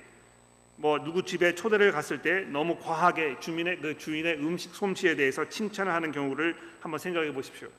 뭐 0.77 1.01
누구 1.01 1.23
집에 1.23 1.55
초대를 1.55 1.91
갔을 1.91 2.21
때 2.21 2.41
너무 2.41 2.77
과하게 2.77 3.39
주민의 3.39 3.79
그 3.79 3.97
주인의 3.97 4.35
음식 4.39 4.75
솜씨에 4.75 5.15
대해서 5.15 5.47
칭찬을 5.47 5.91
하는 5.91 6.11
경우를 6.11 6.55
한번 6.81 6.99
생각해 6.99 7.31
보십시오. 7.31 7.69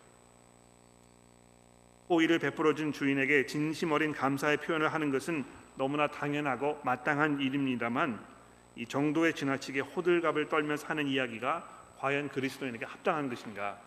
호의를 2.09 2.39
베풀어 2.39 2.75
준 2.75 2.93
주인에게 2.93 3.47
진심 3.47 3.93
어린 3.93 4.13
감사의 4.13 4.59
표현을 4.59 4.93
하는 4.95 5.11
것은 5.11 5.45
너무나 5.75 6.07
당연하고 6.07 6.81
마땅한 6.85 7.41
일입니다만 7.41 8.19
이 8.77 8.87
정도에 8.87 9.33
지나치게 9.33 9.81
호들갑을 9.81 10.49
떨면서 10.49 10.87
하는 10.87 11.07
이야기가 11.07 11.69
과연 11.99 12.29
그리스도인에게 12.29 12.85
합당한 12.85 13.29
것인가? 13.29 13.79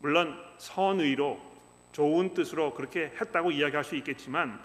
물론 0.00 0.34
선의로 0.58 1.40
좋은 1.92 2.34
뜻으로 2.34 2.74
그렇게 2.74 3.12
했다고 3.20 3.50
이야기할 3.50 3.84
수 3.84 3.96
있겠지만 3.96 4.60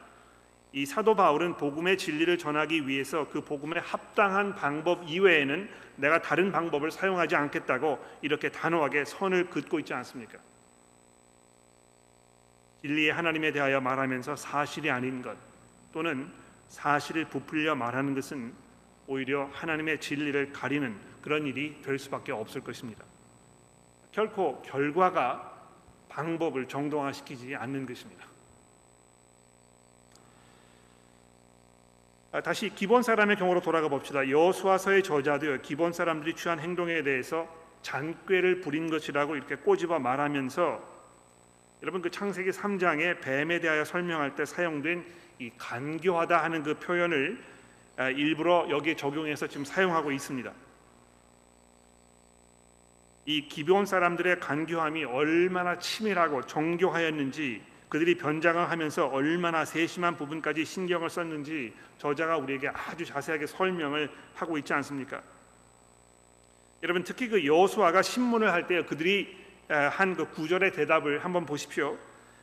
이 0.75 0.88
사도 0.88 1.15
바울은 1.15 1.55
복음의 1.57 1.99
진리를 1.99 2.36
전하기 2.39 2.88
위해서 2.88 3.29
그 3.29 3.41
복음에 3.41 3.79
합당한 3.79 4.55
방법 4.55 5.07
이외에는 5.07 5.69
내가 5.97 6.19
다른 6.19 6.51
방법을 6.51 6.89
사용하지 6.89 7.36
않겠다고 7.36 8.03
이렇게 8.23 8.49
단호하게 8.49 9.05
선을 9.05 9.51
긋고 9.51 9.79
있지 9.79 9.93
않습니까? 9.93 10.39
진리의 12.81 13.13
하나님에 13.13 13.51
대하여 13.51 13.79
말하면서 13.81 14.36
사실이 14.36 14.89
아닌 14.89 15.21
것 15.21 15.38
또는 15.93 16.31
사실을 16.69 17.25
부풀려 17.25 17.75
말하는 17.75 18.15
것은 18.15 18.51
오히려 19.05 19.49
하나님의 19.53 20.01
진리를 20.01 20.53
가리는 20.53 20.97
그런 21.21 21.45
일이 21.45 21.79
될 21.83 21.99
수밖에 21.99 22.31
없을 22.31 22.62
것입니다. 22.62 23.05
결코 24.12 24.59
결과가 24.63 25.51
방법을 26.09 26.67
정당화시키지 26.67 27.55
않는 27.55 27.86
것입니다. 27.86 28.32
다시 32.41 32.69
기본 32.73 33.03
사람의 33.03 33.35
경우로 33.35 33.61
돌아가 33.61 33.87
봅시다. 33.87 34.27
여수와서의 34.27 35.03
저자도 35.03 35.61
기본 35.61 35.93
사람들이 35.93 36.33
취한 36.33 36.59
행동에 36.59 37.03
대해서 37.03 37.47
잔꾀를 37.83 38.61
부린 38.61 38.89
것이라고 38.89 39.35
이렇게 39.35 39.55
꼬집어 39.55 39.99
말하면서 39.99 40.93
여러분 41.83 42.01
그 42.01 42.09
창세기 42.09 42.49
3장에 42.49 43.21
뱀에 43.21 43.59
대하여 43.59 43.85
설명할 43.85 44.33
때 44.35 44.45
사용된 44.45 45.05
이 45.39 45.51
간교하다 45.57 46.43
하는 46.43 46.63
그 46.63 46.79
표현을 46.79 47.43
아, 47.97 48.09
일부러 48.09 48.67
여기에 48.69 48.95
적용해서 48.95 49.45
지금 49.47 49.65
사용하고 49.65 50.11
있습니다. 50.11 50.51
이 53.25 53.47
기브온 53.47 53.85
사람들의 53.85 54.39
간교함이 54.39 55.05
얼마나 55.05 55.77
치밀하고 55.77 56.45
정교하였는지 56.47 57.61
그들이 57.93 58.17
변장을 58.17 58.71
하면서 58.71 59.06
얼마나 59.06 59.63
세심한 59.65 60.17
부분까지 60.17 60.65
신경을 60.65 61.12
썼는지 61.12 61.71
저자가 61.99 62.38
우리에게 62.38 62.67
아주 62.69 63.06
자세하게 63.06 63.45
설명을 63.45 64.10
하고 64.34 64.58
있지 64.58 64.73
않습니까? 64.73 65.21
여러분 66.82 67.03
특히 67.03 67.27
그 67.27 67.45
여호수아가 67.45 68.01
신문을 68.01 68.51
할 68.51 68.65
때 68.65 68.84
그들이 68.84 69.38
한 69.67 70.15
그 70.15 70.27
구절의 70.27 70.71
대답을 70.71 71.23
한번 71.23 71.45
보십시오. 71.45 71.95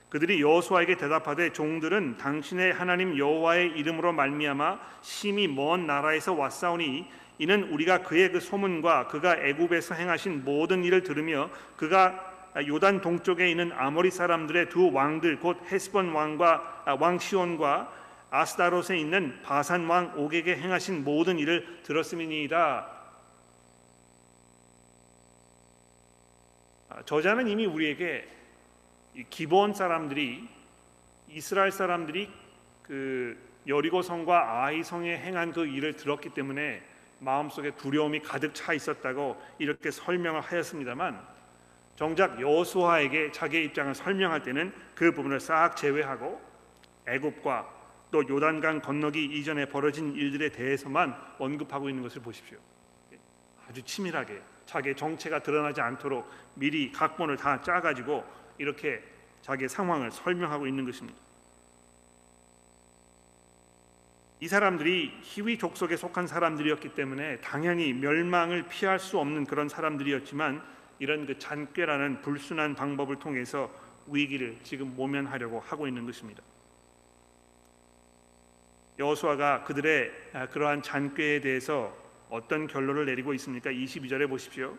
그들이 0.08 0.40
여호수아에게 0.40 0.96
대답하되 0.96 1.52
종들은 1.52 2.18
당신의 2.18 2.72
하나님 2.72 3.18
여호와의 3.18 3.72
이름으로 3.72 4.12
말미암아 4.12 4.78
심히 5.02 5.48
먼 5.48 5.84
나라에서 5.84 6.32
왔사오니 6.32 7.10
이는 7.38 7.64
우리가 7.72 8.02
그의 8.02 8.30
그 8.30 8.38
소문과 8.38 9.08
그가 9.08 9.36
애굽에서 9.36 9.96
행하신 9.96 10.44
모든 10.44 10.84
일을 10.84 11.02
들으며 11.02 11.50
그가 11.76 12.29
요단 12.56 13.00
동쪽에 13.00 13.48
있는 13.48 13.72
아모리 13.72 14.10
사람들의 14.10 14.68
두 14.70 14.90
왕들 14.92 15.38
곧 15.38 15.58
헤스본 15.70 16.12
왕과 16.12 16.82
아, 16.84 16.96
왕 16.98 17.18
시온과 17.18 17.92
아스다롯에 18.30 18.98
있는 18.98 19.40
바산 19.42 19.86
왕 19.86 20.12
옥에게 20.16 20.56
행하신 20.56 21.04
모든 21.04 21.38
일을 21.38 21.82
들었음이니이다. 21.82 22.90
아, 26.88 27.02
저자는 27.04 27.48
이미 27.48 27.66
우리에게 27.66 28.28
기본 29.30 29.74
사람들이 29.74 30.48
이스라엘 31.28 31.70
사람들이 31.70 32.30
그 32.82 33.38
여리고 33.66 34.02
성과 34.02 34.64
아이 34.64 34.82
성에 34.82 35.16
행한 35.16 35.52
그 35.52 35.66
일을 35.66 35.94
들었기 35.94 36.30
때문에 36.30 36.82
마음속에 37.20 37.72
두려움이 37.72 38.20
가득 38.20 38.54
차 38.54 38.72
있었다고 38.72 39.40
이렇게 39.58 39.90
설명을 39.90 40.40
하였습니다만 40.40 41.39
정작 42.00 42.40
여호수아에게 42.40 43.30
자기의 43.30 43.66
입장을 43.66 43.94
설명할 43.94 44.42
때는 44.42 44.72
그 44.94 45.12
부분을 45.12 45.38
싹 45.38 45.76
제외하고 45.76 46.40
애굽과 47.06 47.68
또 48.10 48.26
요단강 48.26 48.80
건너기 48.80 49.22
이전에 49.22 49.66
벌어진 49.66 50.14
일들에 50.14 50.48
대해서만 50.48 51.14
언급하고 51.38 51.90
있는 51.90 52.02
것을 52.02 52.22
보십시오. 52.22 52.56
아주 53.68 53.82
치밀하게 53.82 54.40
자기의 54.64 54.96
정체가 54.96 55.42
드러나지 55.42 55.82
않도록 55.82 56.26
미리 56.54 56.90
각본을 56.90 57.36
다 57.36 57.60
짜가지고 57.60 58.24
이렇게 58.56 59.04
자기의 59.42 59.68
상황을 59.68 60.10
설명하고 60.10 60.66
있는 60.66 60.86
것입니다. 60.86 61.18
이 64.40 64.48
사람들이 64.48 65.18
희위 65.20 65.58
족속에 65.58 65.98
속한 65.98 66.26
사람들이었기 66.26 66.94
때문에 66.94 67.40
당연히 67.42 67.92
멸망을 67.92 68.68
피할 68.68 68.98
수 68.98 69.18
없는 69.18 69.44
그런 69.44 69.68
사람들이었지만 69.68 70.79
이런 71.00 71.26
그 71.26 71.38
잔꾀라는 71.38 72.20
불순한 72.20 72.74
방법을 72.74 73.18
통해서 73.18 73.70
위기를 74.06 74.58
지금 74.62 74.94
모면하려고 74.94 75.58
하고 75.58 75.88
있는 75.88 76.04
것입니다. 76.04 76.42
여호수아가 78.98 79.64
그들의 79.64 80.12
아, 80.34 80.46
그러한 80.46 80.82
잔꾀에 80.82 81.40
대해서 81.40 81.96
어떤 82.28 82.66
결론을 82.66 83.06
내리고 83.06 83.32
있습니까? 83.34 83.70
22절에 83.70 84.28
보십시오. 84.28 84.76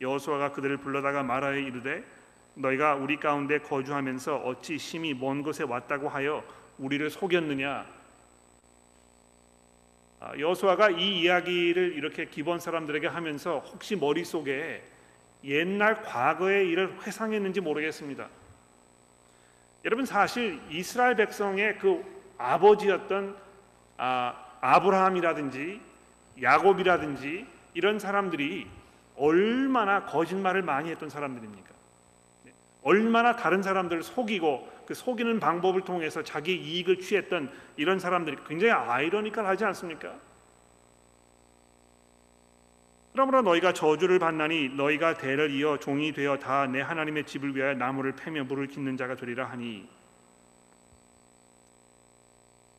여호수아가 0.00 0.52
그들을 0.52 0.78
불러다가 0.78 1.22
말하여 1.22 1.58
이르되 1.58 2.02
너희가 2.54 2.94
우리 2.94 3.18
가운데 3.20 3.58
거주하면서 3.58 4.36
어찌 4.36 4.78
심히 4.78 5.12
먼 5.12 5.42
곳에 5.42 5.64
왔다고 5.64 6.08
하여 6.08 6.42
우리를 6.78 7.10
속였느냐? 7.10 7.86
아, 10.20 10.38
여호수아가 10.38 10.90
이 10.90 11.20
이야기를 11.20 11.92
이렇게 11.92 12.24
기본 12.24 12.58
사람들에게 12.58 13.06
하면서 13.06 13.58
혹시 13.58 13.96
머릿속에 13.96 14.82
옛날 15.44 16.02
과거의 16.02 16.68
일을 16.68 16.98
회상했는지 17.02 17.60
모르겠습니다. 17.60 18.28
여러분 19.84 20.04
사실 20.04 20.60
이스라엘 20.70 21.14
백성의 21.16 21.78
그 21.78 22.04
아버지였던 22.36 23.36
아, 23.96 24.34
아브라함이라든지 24.60 25.80
야곱이라든지 26.42 27.46
이런 27.74 27.98
사람들이 27.98 28.66
얼마나 29.16 30.04
거짓말을 30.04 30.62
많이 30.62 30.90
했던 30.90 31.10
사람들입니까? 31.10 31.70
네. 32.44 32.52
얼마나 32.82 33.36
다른 33.36 33.62
사람들을 33.62 34.02
속이고 34.02 34.68
그 34.86 34.94
속이는 34.94 35.40
방법을 35.40 35.82
통해서 35.82 36.22
자기 36.22 36.56
이익을 36.56 37.00
취했던 37.00 37.50
이런 37.76 37.98
사람들이 37.98 38.36
굉장히 38.46 38.72
아이러니컬하지 38.72 39.64
않습니까? 39.66 40.14
그러므로 43.12 43.42
너희가 43.42 43.72
저주를 43.72 44.18
받나니 44.18 44.70
너희가 44.70 45.16
대를 45.16 45.50
이어 45.50 45.78
종이 45.78 46.12
되어 46.12 46.38
다 46.38 46.66
내 46.66 46.80
하나님의 46.80 47.24
집을 47.24 47.56
위하여 47.56 47.74
나무를 47.74 48.12
패며 48.12 48.44
물을 48.44 48.66
깃는 48.66 48.96
자가 48.96 49.16
되리라 49.16 49.46
하니 49.46 49.88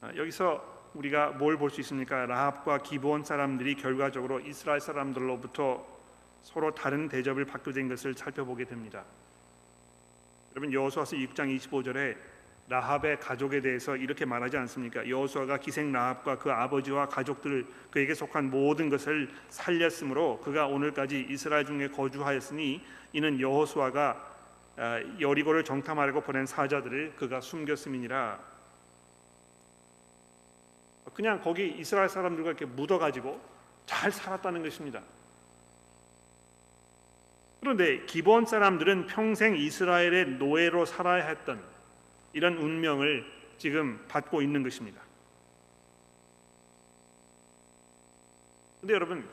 아, 0.01 0.11
여기서 0.15 0.89
우리가 0.93 1.31
뭘 1.31 1.57
볼 1.57 1.69
수 1.69 1.81
있습니까? 1.81 2.25
라합과 2.25 2.79
기브온 2.79 3.23
사람들이 3.23 3.75
결과적으로 3.75 4.39
이스라엘 4.39 4.79
사람들로부터 4.79 5.85
서로 6.41 6.73
다른 6.73 7.09
대접을 7.09 7.45
받게 7.45 7.71
된 7.73 7.89
것을 7.89 8.13
살펴보게 8.13 8.63
됩니다. 8.65 9.03
여러분 10.55 10.71
여호수아서 10.73 11.15
6장 11.17 11.55
25절에 11.59 12.15
라합의 12.69 13.19
가족에 13.19 13.61
대해서 13.61 13.95
이렇게 13.95 14.25
말하지 14.25 14.55
않습니까? 14.57 15.09
여호수아가 15.09 15.57
기생 15.57 15.91
라합과 15.91 16.37
그 16.37 16.51
아버지와 16.51 17.07
가족들 17.07 17.65
그에게 17.89 18.13
속한 18.13 18.51
모든 18.51 18.89
것을 18.89 19.29
살렸으므로 19.49 20.39
그가 20.39 20.67
오늘까지 20.67 21.27
이스라엘 21.29 21.65
중에 21.65 21.87
거주하였으니 21.89 22.81
이는 23.13 23.39
여호수아가 23.39 24.27
아, 24.77 25.01
여리고를 25.19 25.65
정탐하려고 25.65 26.21
보낸 26.21 26.45
사자들을 26.45 27.15
그가 27.17 27.41
숨겼음이니라. 27.41 28.39
그냥 31.15 31.41
거기 31.41 31.67
이스라엘 31.67 32.07
사람들과 32.07 32.51
이렇게 32.51 32.65
묻어 32.65 32.99
가지고 32.99 33.41
잘 33.87 34.11
살았다는 34.11 34.61
것입니다. 34.63 35.01
그런데 37.59 38.05
기본 38.05 38.45
사람들은 38.45 39.07
평생 39.07 39.57
이스라엘의 39.57 40.37
노예로 40.37 40.85
살아야 40.85 41.25
했던 41.25 41.61
이런 42.33 42.57
운명을 42.57 43.25
지금 43.57 44.03
받고 44.07 44.41
있는 44.41 44.63
것입니다. 44.63 45.01
근데 48.81 48.93
여러분 48.93 49.27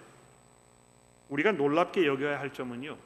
우리가 1.28 1.52
놀랍게 1.52 2.06
여겨야 2.06 2.40
할 2.40 2.52
점은요. 2.52 2.96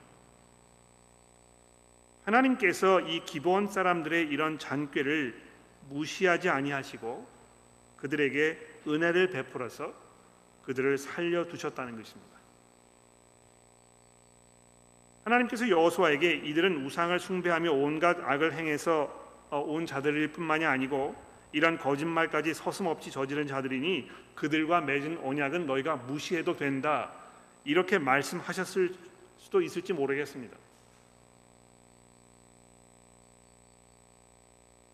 하나님께서 2.24 3.00
이 3.00 3.24
기본 3.24 3.66
사람들의 3.66 4.29
이런 4.29 4.59
잔꾀를 4.59 5.40
무시하지 5.88 6.48
아니하시고 6.48 7.26
그들에게 7.96 8.59
은혜를 8.87 9.31
베풀어서 9.31 9.92
그들을 10.64 10.96
살려 10.98 11.46
두셨다는 11.46 11.96
것입니다. 11.96 12.31
하나님께서 15.24 15.68
여호수아에게 15.68 16.33
이들은 16.44 16.85
우상을 16.87 17.18
숭배하며 17.18 17.72
온갖 17.72 18.18
악을 18.20 18.55
행해서 18.55 19.05
어, 19.05 19.20
온 19.59 19.87
자들일 19.87 20.33
뿐만이 20.33 20.65
아니고 20.65 21.15
이런 21.53 21.79
거짓말까지 21.79 22.55
서슴없이 22.55 23.11
저지른 23.11 23.47
자들이니 23.47 24.09
그들과 24.35 24.81
맺은 24.81 25.19
언약은 25.25 25.67
너희가 25.67 25.97
무시해도 25.97 26.57
된다. 26.57 27.13
이렇게 27.65 27.99
말씀하셨을 27.99 28.95
수도 29.37 29.61
있을지 29.61 29.93
모르겠습니다. 29.93 30.57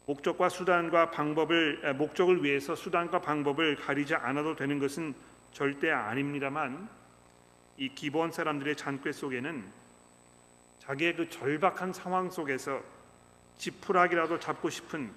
목적과 0.06 0.48
수단과 0.48 1.10
방법을 1.10 1.94
목적을 1.94 2.42
위해서 2.44 2.76
수단과 2.76 3.20
방법을 3.20 3.76
가리지 3.76 4.14
않아도 4.14 4.54
되는 4.54 4.78
것은 4.78 5.14
절대 5.52 5.90
아닙니다만 5.90 6.88
이 7.76 7.88
기본 7.94 8.30
사람들의 8.30 8.76
잔꾀 8.76 9.12
속에는 9.12 9.64
자기의 10.78 11.16
그 11.16 11.28
절박한 11.28 11.92
상황 11.92 12.30
속에서 12.30 12.80
지푸라기라도 13.58 14.38
잡고 14.38 14.70
싶은 14.70 15.10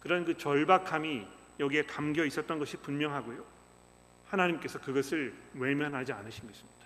그런 0.00 0.24
그 0.24 0.36
절박함이 0.36 1.26
여기에 1.60 1.86
담겨 1.86 2.24
있었던 2.24 2.58
것이 2.58 2.76
분명하고요. 2.76 3.44
하나님께서 4.28 4.80
그것을 4.80 5.34
외면하지 5.54 6.12
않으신 6.12 6.46
것입니다. 6.46 6.76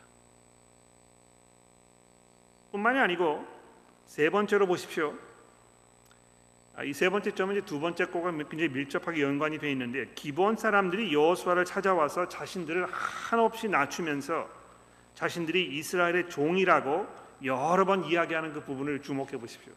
뿐만이 2.72 2.98
아니고 2.98 3.46
세 4.06 4.30
번째로 4.30 4.66
보십시오. 4.66 5.14
아, 6.76 6.84
이세 6.84 7.10
번째 7.10 7.34
점은 7.34 7.56
이제 7.56 7.64
두 7.66 7.80
번째 7.80 8.06
거가 8.06 8.30
굉장히 8.30 8.68
밀접하게 8.68 9.22
연관이 9.22 9.58
되어 9.58 9.70
있는데 9.70 10.10
기본 10.14 10.56
사람들이 10.56 11.12
여호수아를 11.12 11.64
찾아와서 11.64 12.28
자신들을 12.28 12.86
한없이 12.86 13.68
낮추면서 13.68 14.48
자신들이 15.14 15.76
이스라엘의 15.76 16.30
종이라고 16.30 17.06
여러 17.44 17.84
번 17.84 18.04
이야기하는 18.04 18.54
그 18.54 18.64
부분을 18.64 19.02
주목해 19.02 19.32
보십시오. 19.32 19.72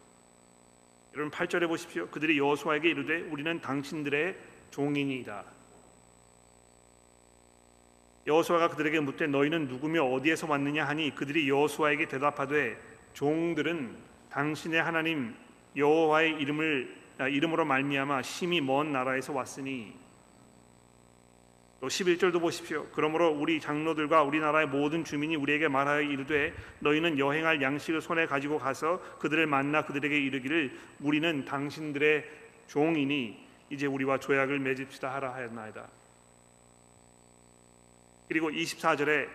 여러분 1.15 1.29
8절에 1.29 1.67
보십시오. 1.67 2.07
그들이 2.07 2.39
여호수아에게 2.39 2.89
이르되 2.89 3.21
우리는 3.29 3.61
당신들의 3.61 4.35
종이니이다. 4.71 5.43
여호수아가 8.25 8.69
그들에게 8.69 8.99
묻되 9.01 9.27
너희는 9.27 9.67
누구며 9.67 10.05
어디에서 10.05 10.47
왔느냐 10.47 10.85
하니 10.85 11.13
그들이 11.13 11.47
여호수아에게 11.49 12.07
대답하되 12.07 12.77
종들은 13.13 13.95
당신의 14.31 14.81
하나님 14.81 15.35
여호와의 15.75 16.39
이름을 16.39 17.03
아, 17.19 17.27
이름으로 17.27 17.63
말미암아 17.63 18.23
심히 18.23 18.59
먼 18.59 18.91
나라에서 18.91 19.33
왔으니 19.33 19.93
또 21.83 21.89
11절도 21.89 22.39
보십시오. 22.39 22.87
그러므로 22.93 23.27
우리 23.29 23.59
장로들과 23.59 24.23
우리나라의 24.23 24.67
모든 24.67 25.03
주민이 25.03 25.35
우리에게 25.35 25.67
말하여 25.67 25.99
이르되 25.99 26.53
너희는 26.79 27.19
여행할 27.19 27.61
양식을 27.61 27.99
손에 27.99 28.25
가지고 28.25 28.57
가서 28.57 29.01
그들을 29.19 29.45
만나 29.47 29.83
그들에게 29.83 30.17
이르기를 30.17 30.79
우리는 31.01 31.43
당신들의 31.43 32.23
종이니 32.67 33.37
이제 33.69 33.85
우리와 33.85 34.17
조약을 34.21 34.59
맺읍시다 34.59 35.13
하라 35.13 35.33
하였나이다. 35.33 35.85
그리고 38.29 38.49
24절에 38.49 39.27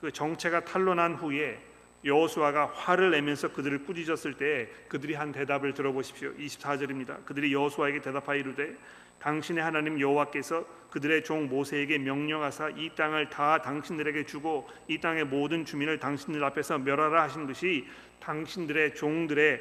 그 0.00 0.12
정체가 0.12 0.64
탄로난 0.64 1.14
후에 1.14 1.60
여호수아가 2.04 2.66
화를 2.66 3.10
내면서 3.10 3.52
그들을 3.52 3.84
꾸짖었을 3.84 4.34
때 4.34 4.68
그들이 4.86 5.14
한 5.14 5.32
대답을 5.32 5.74
들어보십시오. 5.74 6.34
24절입니다. 6.34 7.24
그들이 7.24 7.52
여호수아에게 7.52 8.00
대답하여 8.00 8.38
이르되 8.38 8.76
당신의 9.20 9.62
하나님 9.62 10.00
여호와께서 10.00 10.64
그들의 10.90 11.24
종 11.24 11.48
모세에게 11.48 11.98
명령하사 11.98 12.70
이 12.76 12.90
땅을 12.94 13.28
다 13.28 13.60
당신들에게 13.60 14.26
주고 14.26 14.68
이 14.86 14.98
땅의 14.98 15.24
모든 15.24 15.64
주민을 15.64 15.98
당신들 15.98 16.42
앞에서 16.44 16.78
멸하라 16.78 17.24
하신 17.24 17.46
것이 17.46 17.86
당신들의 18.20 18.94
종들의 18.94 19.60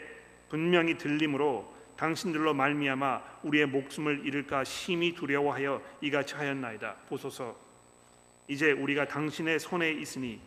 분명히 0.50 0.98
들림으로 0.98 1.74
당신들로 1.98 2.54
말미암아 2.54 3.22
우리의 3.44 3.66
목숨을 3.68 4.26
잃을까 4.26 4.64
심히 4.64 5.14
두려워하여 5.14 5.82
이같이 6.02 6.36
하였나이다. 6.36 6.96
보소서 7.10 7.56
이제 8.48 8.72
우리가 8.72 9.08
당신의 9.08 9.60
손에 9.60 9.92
있으니 9.92 10.40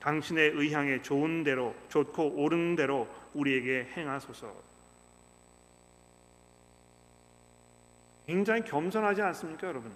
당신의 0.00 0.50
의향에 0.50 1.00
좋은 1.00 1.44
대로 1.44 1.74
좋고 1.88 2.34
옳은 2.42 2.76
대로 2.76 3.08
우리에게 3.32 3.88
행하소서. 3.96 4.73
굉장히 8.26 8.62
겸손하지 8.64 9.22
않습니까, 9.22 9.68
여러분? 9.68 9.92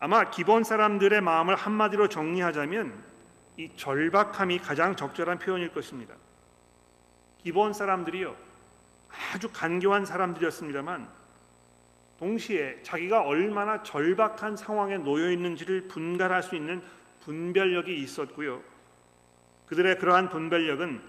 아마 0.00 0.30
기본 0.30 0.64
사람들의 0.64 1.20
마음을 1.20 1.56
한마디로 1.56 2.08
정리하자면 2.08 3.04
이 3.56 3.70
절박함이 3.76 4.60
가장 4.60 4.94
적절한 4.94 5.40
표현일 5.40 5.72
것입니다. 5.72 6.14
기본 7.42 7.72
사람들이요 7.72 8.36
아주 9.32 9.50
간교한 9.52 10.06
사람들이었습니다만 10.06 11.08
동시에 12.18 12.80
자기가 12.82 13.22
얼마나 13.22 13.82
절박한 13.82 14.56
상황에 14.56 14.98
놓여 14.98 15.30
있는지를 15.30 15.88
분간할 15.88 16.42
수 16.42 16.56
있는 16.56 16.82
분별력이 17.24 17.96
있었고요. 18.02 18.60
그들의 19.66 19.98
그러한 19.98 20.28
분별력은 20.28 21.00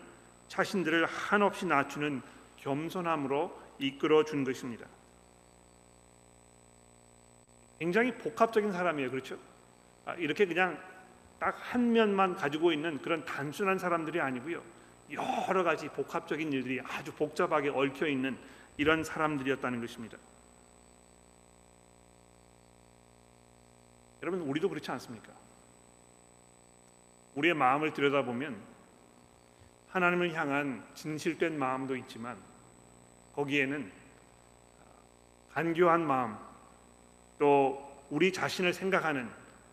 자신들을 0.48 1.06
한없이 1.06 1.66
낮추는 1.66 2.22
겸손함으로 2.58 3.69
이끌어 3.80 4.24
준 4.24 4.44
것입니다. 4.44 4.86
굉장히 7.80 8.12
복합적인 8.18 8.72
사람이에요. 8.72 9.10
그렇죠? 9.10 9.38
아, 10.06 10.14
이렇게 10.16 10.46
그냥 10.46 10.80
딱 11.40 11.58
한 11.72 11.94
면만 11.94 12.36
가지고 12.36 12.74
있는 12.74 13.02
그런 13.02 13.24
단순한 13.26 13.80
사람들이 13.80 14.20
아니고요. 14.20 14.62
여러 15.12 15.64
가지 15.64 15.88
복합적인 15.88 16.52
일들이 16.52 16.82
아주 16.82 17.14
복잡하게 17.14 17.70
얽혀 17.70 18.08
있는 18.08 18.38
이런 18.78 19.04
사람들이었다는 19.04 19.82
것입니다. 19.82 20.18
여러분 24.22 24.42
우리도 24.42 24.68
그렇지 24.70 24.92
않습니까? 24.92 25.32
우리의 27.36 27.54
마음을 27.54 27.94
들여다보면 27.94 28.62
하나님을 29.90 30.34
향한 30.34 30.86
진실된 30.94 31.58
마음도 31.58 31.96
있지만 31.96 32.38
거기에는 33.40 33.90
간교한 35.54 36.06
마음 36.06 36.36
또 37.38 37.88
우리 38.10 38.34
자신을 38.34 38.74
생각하는 38.74 39.30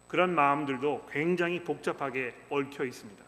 그런 0.07 0.35
마음들도 0.35 1.09
굉장히 1.11 1.63
복잡하게 1.65 2.35
얽혀 2.49 2.85
있습니다. 2.85 3.25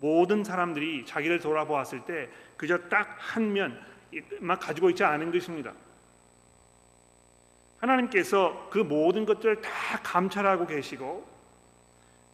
모든 0.00 0.42
사람들이 0.42 1.06
자기를 1.06 1.38
돌아보았을 1.38 2.04
때 2.04 2.28
그저 2.56 2.78
딱 2.88 3.16
한 3.18 3.52
면만 3.52 4.58
가지고 4.58 4.90
있지 4.90 5.04
않은 5.04 5.30
것입니다. 5.30 5.72
하나님께서 7.78 8.68
그 8.70 8.78
모든 8.78 9.24
것들을 9.24 9.60
다 9.60 10.00
감찰하고 10.02 10.66
계시고 10.66 11.28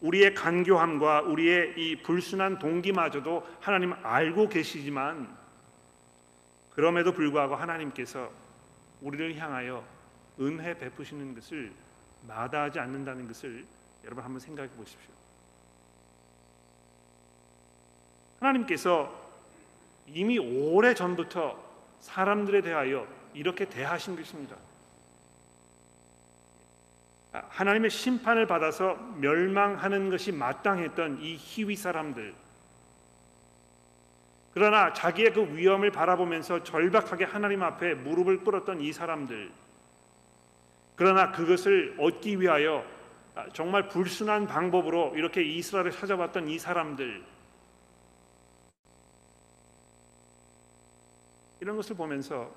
우리의 0.01 0.35
간교함과 0.35 1.23
우리의 1.23 1.75
이 1.77 2.03
불순한 2.03 2.59
동기마저도 2.59 3.47
하나님 3.61 3.93
알고 4.03 4.49
계시지만 4.49 5.44
그럼에도 6.75 7.13
불구하고 7.13 7.55
하나님께서 7.55 8.31
우리를 9.01 9.37
향하여 9.37 9.85
은혜 10.41 10.77
베푸시는 10.77 11.35
것을 11.35 11.73
마다하지 12.27 12.81
않는다는 12.81 13.29
것을 13.29 13.65
여러분 14.05 14.25
한번 14.25 14.41
생각해 14.41 14.71
보십시오. 14.71 15.11
하나님께서 18.41 19.25
이미 20.07 20.39
오래 20.39 20.95
전부터 20.95 21.63
사람들에 22.01 22.61
대하여 22.61 23.07
이렇게 23.33 23.69
대하신 23.69 24.17
것입니다. 24.17 24.57
하나님의 27.33 27.91
심판을 27.91 28.47
받아서 28.47 28.95
멸망하는 29.17 30.11
것이 30.11 30.31
마땅했던 30.31 31.21
이 31.21 31.37
희위 31.37 31.75
사람들 31.75 32.35
그러나 34.55 34.93
자기의 34.93 35.33
그 35.33 35.57
위험을 35.57 35.91
바라보면서 35.91 36.63
절박하게 36.63 37.25
하나님 37.25 37.65
앞에 37.65 37.95
무릎을 37.95 38.45
꿇었던 38.45 38.81
이 38.81 38.93
사람들. 38.93 39.51
그러나 40.95 41.33
그것을 41.33 41.97
얻기 41.99 42.41
위하여 42.41 42.85
정말 43.53 43.89
불순한 43.89 44.47
방법으로 44.47 45.15
이렇게 45.17 45.43
이스라엘을 45.43 45.91
찾아왔던 45.91 46.49
이 46.49 46.61
사람들. 46.61 47.25
이런 51.61 51.77
것을 51.77 51.97
보면서 51.97 52.55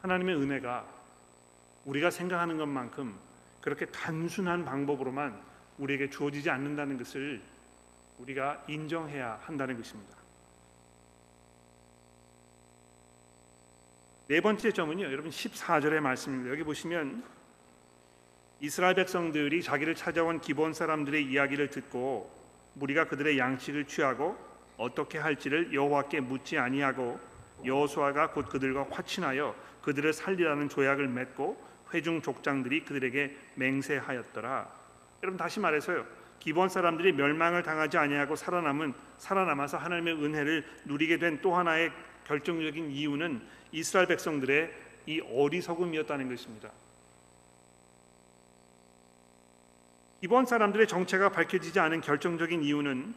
하나님의 0.00 0.36
은혜가 0.36 0.86
우리가 1.84 2.10
생각하는 2.10 2.56
것만큼 2.56 3.14
그렇게 3.60 3.84
단순한 3.86 4.64
방법으로만 4.64 5.38
우리에게 5.76 6.08
주어지지 6.08 6.48
않는다는 6.48 6.96
것을 6.96 7.42
우리가 8.22 8.62
인정해야 8.68 9.40
한다는 9.42 9.76
것입니다. 9.76 10.16
네 14.28 14.40
번째 14.40 14.72
점은요. 14.72 15.04
여러분 15.04 15.30
14절의 15.30 16.00
말씀입니다. 16.00 16.50
여기 16.50 16.62
보시면 16.62 17.24
이스라엘 18.60 18.94
백성들이 18.94 19.62
자기를 19.62 19.96
찾아온 19.96 20.40
기본 20.40 20.72
사람들의 20.72 21.24
이야기를 21.24 21.70
듣고 21.70 22.30
무리가 22.74 23.08
그들의 23.08 23.36
양식을 23.38 23.86
취하고 23.86 24.38
어떻게 24.76 25.18
할지를 25.18 25.74
여호와께 25.74 26.20
묻지 26.20 26.58
아니하고 26.58 27.20
여호수아가 27.64 28.30
곧 28.30 28.48
그들과 28.48 28.86
화친하여 28.90 29.54
그들을 29.82 30.12
살리라는 30.12 30.68
조약을 30.68 31.08
맺고 31.08 31.72
회중 31.92 32.22
족장들이 32.22 32.84
그들에게 32.84 33.36
맹세하였더라. 33.56 34.70
여러분 35.22 35.36
다시 35.36 35.60
말해서요. 35.60 36.21
기본 36.42 36.68
사람들이 36.68 37.12
멸망을 37.12 37.62
당하지 37.62 37.98
아니하고 37.98 38.34
살아남은 38.34 38.94
살아남아서 39.18 39.76
하나님의 39.76 40.14
은혜를 40.14 40.64
누리게 40.86 41.18
된 41.18 41.38
또 41.40 41.54
하나의 41.54 41.92
결정적인 42.26 42.90
이유는 42.90 43.40
이스라엘 43.70 44.08
백성들의 44.08 44.72
이 45.06 45.20
어리석음이었다는 45.20 46.28
것입니다. 46.28 46.72
이번 50.20 50.44
사람들의 50.44 50.88
정체가 50.88 51.30
밝혀지지 51.30 51.78
않은 51.78 52.00
결정적인 52.00 52.64
이유는 52.64 53.14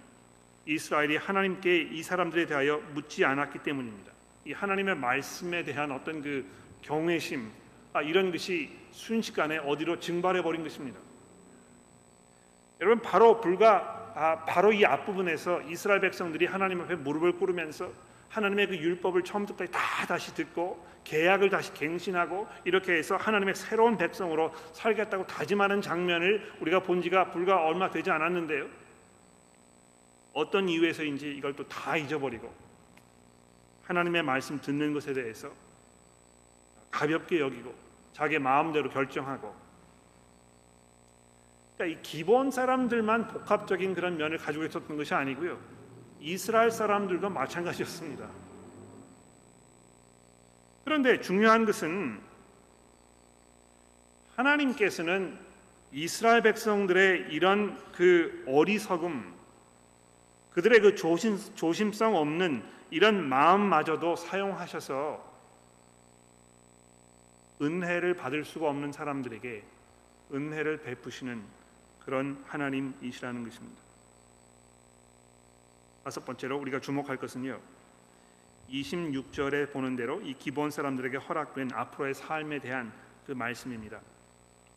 이스라엘이 0.67 1.17
하나님께 1.17 1.81
이 1.81 2.03
사람들에 2.03 2.45
대하여 2.45 2.77
묻지 2.93 3.25
않았기 3.25 3.59
때문입니다. 3.59 4.11
이 4.45 4.53
하나님의 4.53 4.97
말씀에 4.97 5.63
대한 5.63 5.91
어떤 5.91 6.21
그 6.21 6.45
경외심 6.83 7.49
아, 7.93 8.03
이런 8.03 8.31
것이 8.31 8.69
순식간에 8.91 9.57
어디로 9.57 9.99
증발해 9.99 10.43
버린 10.43 10.61
것입니다. 10.61 10.99
여러분 12.81 13.01
바로 13.01 13.39
불과 13.39 13.93
아, 14.15 14.45
바로 14.45 14.71
이 14.71 14.85
앞부분에서 14.85 15.61
이스라엘 15.63 15.99
백성들이 15.99 16.45
하나님 16.45 16.81
앞에 16.81 16.95
무릎을 16.95 17.33
꿇으면서 17.33 17.91
하나님의 18.29 18.67
그 18.67 18.77
율법을 18.77 19.23
처음부터까지 19.23 19.71
다 19.71 20.05
다시 20.07 20.33
듣고 20.33 20.85
계약을 21.03 21.49
다시 21.49 21.73
갱신하고 21.73 22.47
이렇게 22.63 22.93
해서 22.93 23.15
하나님의 23.17 23.55
새로운 23.55 23.97
백성으로 23.97 24.53
살겠다고 24.73 25.27
다짐하는 25.27 25.81
장면을 25.81 26.53
우리가 26.59 26.81
본 26.81 27.01
지가 27.01 27.31
불과 27.31 27.65
얼마 27.65 27.89
되지 27.89 28.09
않았는데요. 28.11 28.67
어떤 30.33 30.67
이유에서인지 30.67 31.35
이걸 31.38 31.53
또 31.55 31.63
다 31.65 31.95
잊어버리고 31.95 32.53
하나님의 33.83 34.23
말씀 34.23 34.59
듣는 34.59 34.93
것에 34.93 35.13
대해서 35.13 35.49
가볍게 36.91 37.39
여기고 37.39 37.73
자기 38.13 38.39
마음대로 38.39 38.89
결정하고 38.89 39.53
그러니까 41.75 41.99
이 41.99 42.01
기본 42.01 42.51
사람들만 42.51 43.27
복합적인 43.27 43.93
그런 43.93 44.17
면을 44.17 44.38
가지고 44.38 44.65
있었던 44.65 44.95
것이 44.95 45.13
아니고요. 45.13 45.59
이스라엘 46.19 46.71
사람들도 46.71 47.29
마찬가지였습니다. 47.29 48.29
그런데 50.85 51.19
중요한 51.19 51.65
것은 51.65 52.19
하나님께서는 54.35 55.38
이스라엘 55.91 56.41
백성들의 56.41 57.27
이런 57.31 57.77
그 57.91 58.43
어리석음, 58.47 59.33
그들의 60.51 60.79
그 60.79 60.95
조심, 60.95 61.38
조심성 61.55 62.15
없는 62.15 62.63
이런 62.91 63.27
마음마저도 63.27 64.15
사용하셔서 64.15 65.33
은혜를 67.61 68.13
받을 68.13 68.45
수가 68.45 68.69
없는 68.69 68.91
사람들에게 68.91 69.63
은혜를 70.33 70.81
베푸시는 70.81 71.64
그런 72.06 72.41
하나님이시라는 72.48 73.44
것입니다. 73.44 73.82
다섯 76.04 76.24
번째로 76.24 76.58
우리가 76.60 76.80
주목할 76.80 77.18
것은요. 77.18 77.60
26절에 78.70 79.72
보는 79.72 79.96
대로 79.96 80.22
이 80.22 80.36
기본 80.36 80.70
사람들에게 80.70 81.18
허락된 81.18 81.72
앞으로의 81.74 82.13
삶에 82.13 82.60
대한 82.60 82.94
그 83.26 83.32
말씀입니다. 83.32 84.00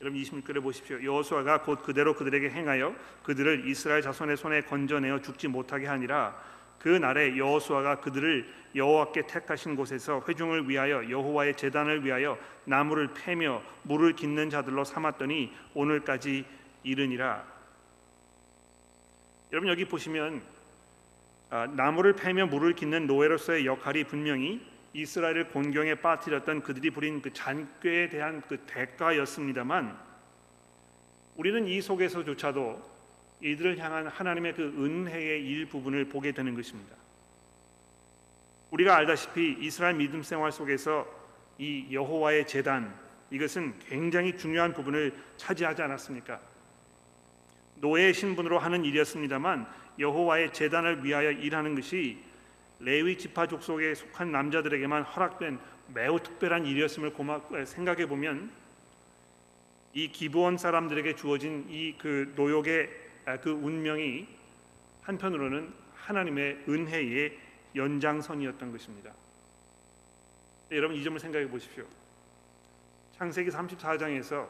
여러분 0.00 0.20
26절에 0.20 0.62
보십시오. 0.62 1.02
여호수아가 1.02 1.62
곧 1.62 1.82
그대로 1.82 2.14
그들에게 2.14 2.50
행하여 2.50 2.94
그들을 3.24 3.68
이스라엘 3.68 4.00
자손의 4.00 4.36
손에 4.36 4.62
건져내어 4.62 5.20
죽지 5.20 5.48
못하게 5.48 5.86
하니라 5.86 6.40
그 6.78 6.88
날에 6.88 7.36
여호수아가 7.36 8.00
그들을 8.00 8.48
여호와께 8.74 9.26
택하신 9.26 9.74
곳에서 9.74 10.22
회중을 10.28 10.68
위하여 10.68 11.10
여호와의 11.10 11.56
제단을 11.56 12.04
위하여 12.04 12.38
나무를 12.64 13.08
패며 13.14 13.62
물을 13.82 14.14
깃는 14.14 14.50
자들로 14.50 14.84
삼았더니 14.84 15.52
오늘까지 15.74 16.44
이르니라. 16.88 17.44
여러분 19.52 19.70
여기 19.70 19.84
보시면 19.84 20.42
아, 21.50 21.66
나무를 21.66 22.14
패며 22.14 22.46
물을 22.46 22.74
깃는 22.74 23.06
노예로서의 23.06 23.66
역할이 23.66 24.04
분명히 24.04 24.60
이스라엘을 24.92 25.48
곤경에 25.48 25.96
빠뜨렸던 25.96 26.62
그들이 26.62 26.90
부린 26.90 27.22
그 27.22 27.32
잔꾀에 27.32 28.08
대한 28.08 28.42
그 28.48 28.58
대가였습니다만 28.66 29.96
우리는 31.36 31.66
이 31.66 31.80
속에서조차도 31.80 32.98
이들을 33.40 33.78
향한 33.78 34.08
하나님의 34.08 34.54
그 34.54 34.62
은혜의 34.62 35.44
일부분을 35.46 36.06
보게 36.06 36.32
되는 36.32 36.54
것입니다. 36.54 36.96
우리가 38.70 38.96
알다시피 38.96 39.56
이스라엘 39.60 39.94
믿음 39.94 40.22
생활 40.22 40.52
속에서 40.52 41.06
이 41.58 41.86
여호와의 41.90 42.46
제단 42.46 42.94
이것은 43.30 43.78
굉장히 43.78 44.36
중요한 44.36 44.72
부분을 44.74 45.14
차지하지 45.36 45.82
않았습니까? 45.82 46.40
노예 47.80 48.12
신분으로 48.12 48.58
하는 48.58 48.84
일이었습니다만 48.84 49.66
여호와의 49.98 50.52
제단을 50.52 51.04
위하여 51.04 51.30
일하는 51.30 51.74
것이 51.74 52.18
레위 52.80 53.18
지파 53.18 53.46
족속에 53.46 53.94
속한 53.94 54.30
남자들에게만 54.30 55.02
허락된 55.02 55.58
매우 55.94 56.20
특별한 56.20 56.66
일이었음을 56.66 57.12
생각해 57.66 58.06
보면 58.06 58.50
이 59.94 60.08
기브온 60.12 60.58
사람들에게 60.58 61.16
주어진 61.16 61.66
이 61.68 61.96
그 61.98 62.32
노역의 62.36 62.90
그 63.42 63.50
운명이 63.50 64.26
한편으로는 65.02 65.72
하나님의 65.94 66.64
은혜의 66.68 67.38
연장선이었던 67.74 68.72
것입니다. 68.72 69.12
네, 70.68 70.76
여러분 70.76 70.96
이 70.96 71.02
점을 71.02 71.18
생각해 71.18 71.48
보십시오. 71.48 71.84
창세기 73.18 73.50
34장에서 73.50 74.46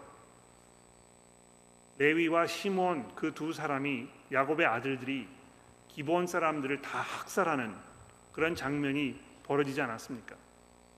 레위와 1.99 2.47
시몬 2.47 3.15
그 3.15 3.33
두 3.35 3.53
사람이 3.53 4.09
야곱의 4.33 4.67
아들들이 4.67 5.27
기본 5.89 6.27
사람들을 6.27 6.81
다 6.83 7.01
학살하는 7.01 7.75
그런 8.33 8.55
장면이 8.55 9.19
벌어지지 9.45 9.81
않았습니까? 9.81 10.37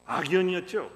악연이었죠. 0.06 0.90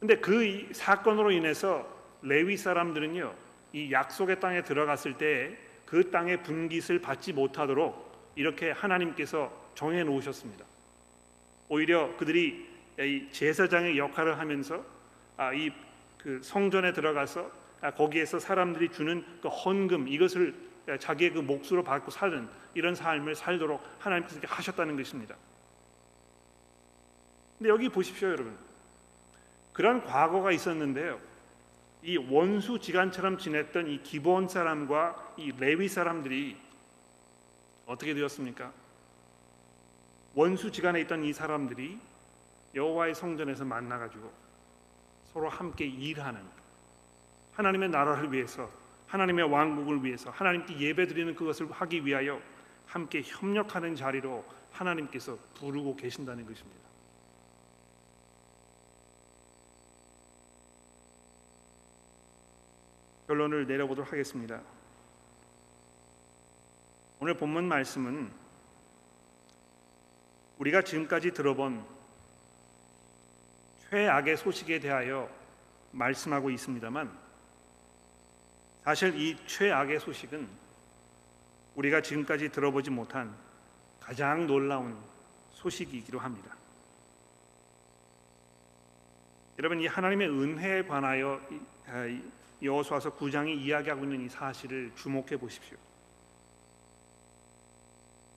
근데 0.00 0.16
그 0.16 0.70
사건으로 0.72 1.30
인해서 1.30 1.86
레위 2.22 2.56
사람들은요, 2.56 3.34
이 3.72 3.92
약속의 3.92 4.40
땅에 4.40 4.62
들어갔을 4.62 5.16
때 5.18 5.64
그 5.84 6.10
땅의 6.10 6.42
분깃을 6.42 7.00
받지 7.00 7.32
못하도록 7.32 8.32
이렇게 8.34 8.70
하나님께서 8.72 9.52
정해 9.74 10.02
놓으셨습니다. 10.02 10.64
오히려 11.68 12.16
그들이 12.16 12.68
제사장의 13.30 13.98
역할을 13.98 14.38
하면서 14.38 14.84
아, 15.36 15.52
이 15.52 15.70
그 16.24 16.40
성전에 16.42 16.94
들어가서 16.94 17.50
아, 17.82 17.90
거기에서 17.90 18.38
사람들이 18.38 18.88
주는 18.90 19.22
그 19.42 19.48
헌금 19.48 20.08
이것을 20.08 20.54
자기의 20.98 21.34
그 21.34 21.40
몫으로 21.40 21.84
받고 21.84 22.10
사는 22.10 22.48
이런 22.72 22.94
삶을 22.94 23.34
살도록 23.34 23.82
하나님께서 23.98 24.40
하셨다는 24.46 24.96
것입니다. 24.96 25.36
근데 27.58 27.68
여기 27.68 27.90
보십시오, 27.90 28.28
여러분. 28.28 28.56
그런 29.74 30.02
과거가 30.02 30.50
있었는데요. 30.50 31.20
이 32.02 32.16
원수 32.16 32.78
지간처럼 32.78 33.38
지냈던 33.38 33.88
이 33.88 34.02
기본 34.02 34.48
사람과 34.48 35.34
이 35.36 35.52
레위 35.58 35.88
사람들이 35.88 36.56
어떻게 37.84 38.14
되었습니까? 38.14 38.72
원수 40.34 40.72
지간에 40.72 41.02
있던 41.02 41.22
이 41.24 41.34
사람들이 41.34 41.98
여호와의 42.74 43.14
성전에서 43.14 43.64
만나 43.64 43.98
가지고 43.98 44.43
서로 45.34 45.48
함께 45.48 45.84
일하는 45.84 46.40
하나님의 47.54 47.88
나라를 47.88 48.32
위해서 48.32 48.70
하나님의 49.08 49.50
왕국을 49.50 50.04
위해서 50.04 50.30
하나님께 50.30 50.78
예배드리는 50.78 51.34
그것을 51.34 51.70
하기 51.72 52.06
위하여 52.06 52.40
함께 52.86 53.20
협력하는 53.24 53.96
자리로 53.96 54.44
하나님께서 54.70 55.36
부르고 55.54 55.96
계신다는 55.96 56.46
것입니다. 56.46 56.84
결론을 63.26 63.66
내려보도록 63.66 64.12
하겠습니다. 64.12 64.60
오늘 67.18 67.36
본문 67.36 67.66
말씀은 67.66 68.30
우리가 70.58 70.82
지금까지 70.82 71.32
들어본 71.32 71.93
최악의 73.94 74.36
소식에 74.36 74.80
대하여 74.80 75.30
말씀하고 75.92 76.50
있습니다만 76.50 77.16
사실 78.82 79.14
이 79.14 79.36
최악의 79.46 80.00
소식은 80.00 80.48
우리가 81.76 82.00
지금까지 82.00 82.48
들어보지 82.48 82.90
못한 82.90 83.32
가장 84.00 84.48
놀라운 84.48 84.98
소식이기도 85.52 86.18
합니다. 86.18 86.56
여러분 89.60 89.80
이 89.80 89.86
하나님의 89.86 90.28
은혜에 90.28 90.82
관하여 90.86 91.40
여호수아서 92.60 93.16
9장이 93.16 93.56
이야기하고 93.60 94.02
있는 94.02 94.26
이 94.26 94.28
사실을 94.28 94.90
주목해 94.96 95.36
보십시오. 95.36 95.78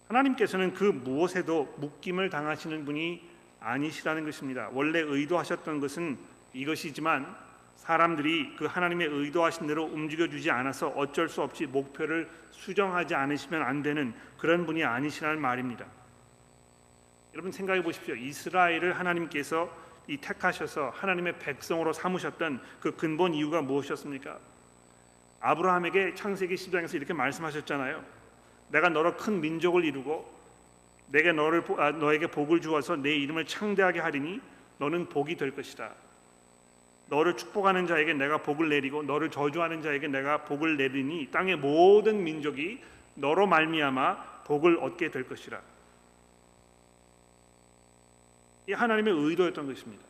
하나님께서는 0.07 0.75
그 0.75 0.83
무엇에도 0.83 1.73
묶임을 1.79 2.29
당하시는 2.29 2.85
분이 2.85 3.36
아니시라는 3.59 4.25
것입니다. 4.25 4.69
원래 4.71 4.99
의도하셨던 4.99 5.79
것은 5.79 6.17
이것이지만 6.53 7.35
사람들이 7.75 8.55
그 8.57 8.65
하나님의 8.65 9.07
의도하신 9.07 9.67
대로 9.67 9.85
움직여 9.85 10.27
주지 10.27 10.51
않아서 10.51 10.87
어쩔 10.89 11.29
수 11.29 11.41
없이 11.41 11.65
목표를 11.65 12.29
수정하지 12.51 13.15
않으시면 13.15 13.61
안 13.61 13.81
되는 13.81 14.13
그런 14.37 14.65
분이 14.65 14.83
아니시라는 14.83 15.39
말입니다. 15.39 15.85
여러분 17.33 17.51
생각해 17.51 17.83
보십시오. 17.83 18.15
이스라엘을 18.15 18.97
하나님께서 18.97 19.71
이 20.07 20.17
택하셔서 20.17 20.89
하나님의 20.95 21.37
백성으로 21.39 21.93
삼으셨던 21.93 22.61
그 22.79 22.95
근본 22.95 23.33
이유가 23.33 23.61
무엇이었습니까? 23.61 24.39
아브라함에게 25.39 26.15
창세기 26.15 26.55
10장에서 26.55 26.95
이렇게 26.95 27.13
말씀하셨잖아요. 27.13 28.03
내가 28.69 28.89
너로 28.89 29.15
큰 29.17 29.39
민족을 29.39 29.85
이루고 29.85 30.36
내게 31.07 31.31
너를 31.31 31.63
아, 31.77 31.91
너에게 31.91 32.27
복을 32.27 32.61
주어서 32.61 32.95
내 32.95 33.15
이름을 33.15 33.45
창대하게 33.45 33.99
하리니 33.99 34.41
너는 34.77 35.09
복이 35.09 35.35
될 35.35 35.55
것이다. 35.55 35.93
너를 37.09 37.37
축복하는 37.37 37.87
자에게 37.87 38.13
내가 38.13 38.39
복을 38.39 38.69
내리고 38.69 39.01
너를 39.03 39.31
저주하는 39.31 39.81
자에게 39.81 40.07
내가 40.07 40.43
복을 40.43 40.75
내리니 40.77 41.31
땅의 41.31 41.57
모든 41.57 42.23
민족이 42.23 42.81
너로 43.15 43.47
말미암아 43.47 44.43
복을 44.45 44.79
얻게 44.81 45.09
될 45.09 45.27
것이라. 45.27 45.61
이 48.67 48.73
하나님의 48.73 49.13
의도였던 49.13 49.67
것입니다. 49.67 50.03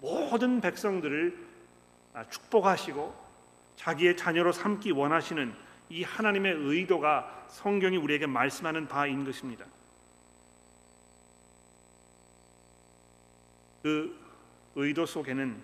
모든 0.00 0.60
백성들을 0.60 1.48
아, 2.14 2.24
축복하시고 2.24 3.28
자기의 3.76 4.16
자녀로 4.16 4.52
삼기 4.52 4.92
원하시는 4.92 5.52
이 5.90 6.04
하나님의 6.04 6.52
의도가 6.52 7.46
성경이 7.48 7.96
우리에게 7.96 8.26
말씀하는 8.26 8.86
바인 8.86 9.24
것입니다. 9.24 9.64
그 13.88 14.14
의도 14.74 15.06
속에는 15.06 15.62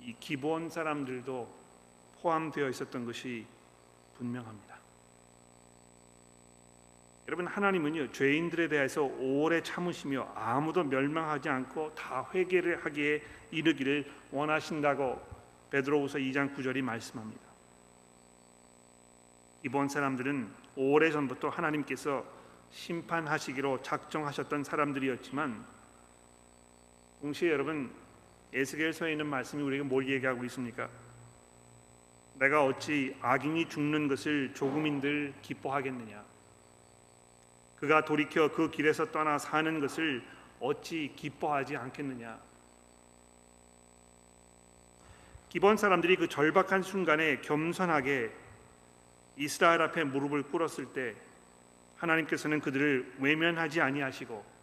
이 0.00 0.16
기본 0.18 0.68
사람들도 0.68 1.48
포함되어 2.20 2.68
있었던 2.70 3.04
것이 3.04 3.46
분명합니다. 4.18 4.74
여러분 7.28 7.46
하나님은요 7.46 8.10
죄인들에 8.10 8.66
대해서 8.66 9.04
오래 9.04 9.62
참으시며 9.62 10.32
아무도 10.34 10.82
멸망하지 10.82 11.48
않고 11.48 11.94
다 11.94 12.28
회개를 12.34 12.84
하기에 12.84 13.22
이르기를 13.52 14.10
원하신다고 14.32 15.22
베드로후서 15.70 16.18
2장 16.18 16.56
9절이 16.56 16.82
말씀합니다. 16.82 17.44
이번 19.62 19.88
사람들은 19.88 20.48
오래 20.74 21.12
전부터 21.12 21.48
하나님께서 21.48 22.24
심판하시기로 22.72 23.82
작정하셨던 23.82 24.64
사람들이었지만 24.64 25.73
동시에 27.24 27.50
여러분 27.50 27.90
에스겔서에 28.52 29.12
있는 29.12 29.26
말씀이 29.26 29.62
우리에게 29.62 29.82
뭘 29.82 30.06
얘기하고 30.10 30.44
있습니까? 30.44 30.90
내가 32.34 32.66
어찌 32.66 33.16
악인이 33.22 33.70
죽는 33.70 34.08
것을 34.08 34.52
조금인들 34.52 35.32
기뻐하겠느냐? 35.40 36.22
그가 37.76 38.04
돌이켜 38.04 38.52
그 38.52 38.70
길에서 38.70 39.10
떠나 39.10 39.38
사는 39.38 39.80
것을 39.80 40.22
어찌 40.60 41.14
기뻐하지 41.16 41.78
않겠느냐. 41.78 42.38
기본 45.48 45.78
사람들이 45.78 46.16
그 46.16 46.28
절박한 46.28 46.82
순간에 46.82 47.40
겸손하게 47.40 48.32
이스라엘 49.38 49.80
앞에 49.80 50.04
무릎을 50.04 50.42
꿇었을 50.42 50.92
때 50.92 51.14
하나님께서는 51.96 52.60
그들을 52.60 53.14
외면하지 53.20 53.80
아니하시고 53.80 54.53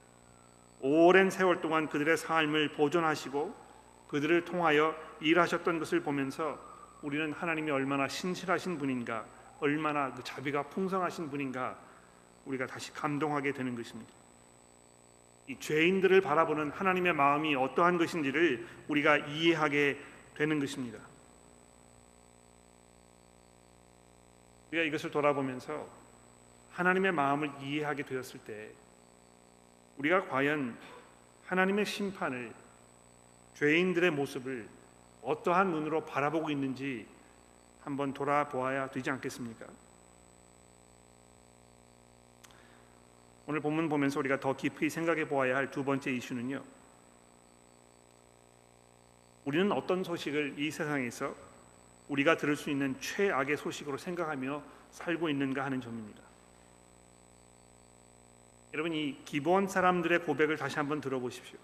오랜 0.82 1.30
세월 1.30 1.62
동안 1.62 1.88
그들의 1.88 2.18
삶을 2.18 2.70
보존하시고 2.74 3.56
그들을 4.08 4.46
통하여 4.46 4.96
일하셨던 5.22 5.80
것을 5.80 6.02
보면서 6.02 6.60
우리는 7.02 7.32
하나님이 7.32 7.72
얼마나 7.72 8.08
신실하신 8.08 8.78
분인가, 8.78 9.26
얼마나 9.60 10.12
그 10.14 10.24
자비가 10.24 10.64
풍성하신 10.64 11.30
분인가 11.30 11.78
우리가 12.46 12.66
다시 12.66 12.92
감동하게 12.94 13.54
되는 13.54 13.76
것입니다. 13.76 14.12
이 15.48 15.58
죄인들을 15.60 16.22
바라보는 16.22 16.72
하나님의 16.72 17.14
마음이 17.14 17.56
어떠한 17.56 17.98
것인지를 17.98 18.66
우리가 18.88 19.18
이해하게 19.18 20.00
되는 20.36 20.60
것입니다. 20.60 21.00
우리가 24.72 24.86
이것을 24.86 25.12
돌아보면서 25.12 25.88
하나님의 26.72 27.12
마음을 27.12 27.52
이해하게 27.62 28.04
되었을 28.04 28.40
때 28.42 28.72
우리가 30.02 30.28
과연 30.30 30.76
하나님의 31.46 31.86
심판을 31.86 32.52
죄인들의 33.54 34.10
모습을 34.10 34.68
어떠한 35.22 35.70
눈으로 35.70 36.06
바라보고 36.06 36.50
있는지 36.50 37.06
한번 37.82 38.12
돌아보아야 38.12 38.90
되지 38.90 39.12
않겠습니까? 39.12 39.68
오늘 43.46 43.60
본문 43.60 43.90
보면서 43.90 44.20
우리가 44.20 44.40
더 44.40 44.56
깊이 44.56 44.90
생각해 44.90 45.28
보아야 45.28 45.56
할 45.56 45.70
두 45.70 45.84
번째 45.84 46.12
이슈는요. 46.12 46.64
우리는 49.46 49.72
어떤 49.72 50.04
소식을 50.04 50.56
이 50.58 50.72
세상에서 50.72 51.36
우리가 52.08 52.38
들을 52.38 52.56
수 52.56 52.72
있는 52.72 53.00
최악의 53.00 53.58
소식으로 53.58 54.00
생각하며 54.00 54.64
살고 54.90 55.30
있는가 55.30 55.64
하는 55.64 55.80
점입니다. 55.80 56.31
여러분 58.74 58.94
이 58.94 59.18
기본 59.26 59.68
사람들의 59.68 60.20
고백을 60.20 60.58
다시 60.58 60.78
한번 60.78 61.02
들어보십시오. 61.02 61.58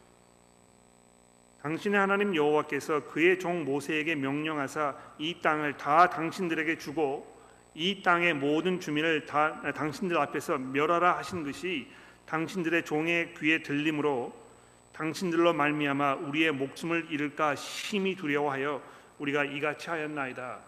당신의 1.61 1.99
하나님 1.99 2.35
여호와께서 2.35 3.05
그의 3.07 3.39
종 3.39 3.65
모세에게 3.65 4.15
명령하사 4.15 4.95
이 5.17 5.41
땅을 5.41 5.77
다 5.77 6.09
당신들에게 6.09 6.77
주고 6.77 7.35
이 7.73 8.01
땅의 8.01 8.35
모든 8.35 8.79
주민을 8.79 9.25
다 9.25 9.61
당신들 9.73 10.17
앞에서 10.17 10.57
멸하라 10.57 11.17
하신 11.17 11.43
것이 11.43 11.87
당신들의 12.25 12.85
종의 12.85 13.35
귀에 13.35 13.63
들림으로 13.63 14.33
당신들로 14.93 15.53
말미암아 15.53 16.15
우리의 16.15 16.51
목숨을 16.51 17.07
잃을까 17.11 17.55
심히 17.55 18.15
두려워하여 18.15 18.81
우리가 19.19 19.45
이같이 19.45 19.89
하였나이다. 19.89 20.59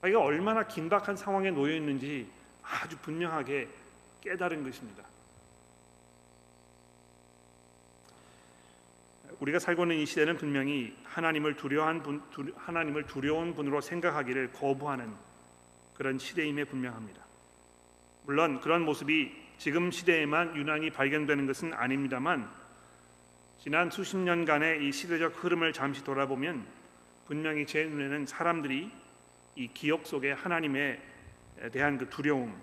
자기가 0.00 0.20
얼마나 0.20 0.66
긴박한 0.66 1.16
상황에 1.16 1.50
놓여 1.50 1.74
있는지 1.74 2.26
아주 2.70 2.96
분명하게 2.98 3.68
깨달은 4.20 4.62
것입니다. 4.64 5.04
우리가 9.40 9.58
살고 9.58 9.84
있는 9.84 9.96
이 9.96 10.06
시대는 10.06 10.36
분명히 10.36 10.94
하나님을 11.04 11.56
두려워한 11.56 12.02
분, 12.02 12.22
두려, 12.30 12.52
하나님을 12.56 13.06
두려운 13.06 13.54
분으로 13.54 13.80
생각하기를 13.80 14.52
거부하는 14.52 15.12
그런 15.94 16.18
시대임에 16.18 16.64
분명합니다. 16.64 17.24
물론 18.24 18.60
그런 18.60 18.82
모습이 18.82 19.32
지금 19.58 19.90
시대에만 19.90 20.56
유난히 20.56 20.90
발견되는 20.90 21.46
것은 21.46 21.72
아닙니다만 21.72 22.50
지난 23.58 23.90
수십 23.90 24.16
년간의 24.16 24.86
이 24.86 24.92
시대적 24.92 25.42
흐름을 25.42 25.72
잠시 25.72 26.04
돌아보면 26.04 26.66
분명히 27.26 27.66
제 27.66 27.84
눈에는 27.84 28.26
사람들이 28.26 28.90
이 29.56 29.68
기억 29.68 30.06
속에 30.06 30.32
하나님에 30.32 31.00
대한 31.68 31.98
그 31.98 32.08
두려움 32.08 32.60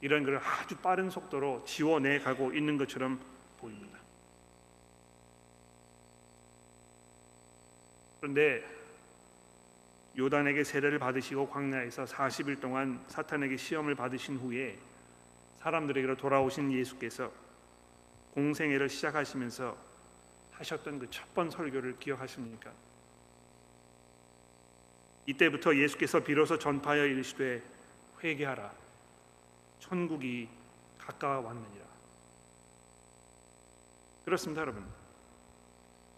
이런 0.00 0.22
것을 0.22 0.38
아주 0.38 0.76
빠른 0.76 1.10
속도로 1.10 1.64
지워내 1.66 2.20
가고 2.20 2.52
있는 2.52 2.78
것처럼 2.78 3.20
보입니다. 3.58 3.98
그런데 8.20 8.64
요단에게 10.16 10.64
세례를 10.64 10.98
받으시고 10.98 11.48
광야에서 11.48 12.04
40일 12.04 12.60
동안 12.60 13.04
사탄에게 13.08 13.56
시험을 13.56 13.94
받으신 13.94 14.36
후에 14.36 14.78
사람들에게로 15.60 16.16
돌아오신 16.16 16.72
예수께서 16.72 17.30
공생애를 18.34 18.88
시작하시면서 18.88 19.76
하셨던 20.52 20.98
그 20.98 21.10
첫 21.10 21.34
번 21.34 21.50
설교를 21.50 21.98
기억하십니까? 21.98 22.72
이때부터 25.26 25.76
예수께서 25.76 26.22
비로소 26.24 26.58
전파하여 26.58 27.04
이르시되 27.04 27.62
회개하라 28.22 28.70
천국이 29.78 30.48
가까워 30.98 31.46
왔느니라. 31.46 31.84
그렇습니다, 34.24 34.60
여러분. 34.62 34.84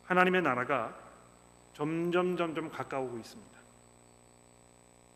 하나님의 0.05 0.43
나라가 0.43 0.97
점점 1.75 2.37
점점 2.37 2.69
가까우고 2.69 3.19
있습니다. 3.19 3.61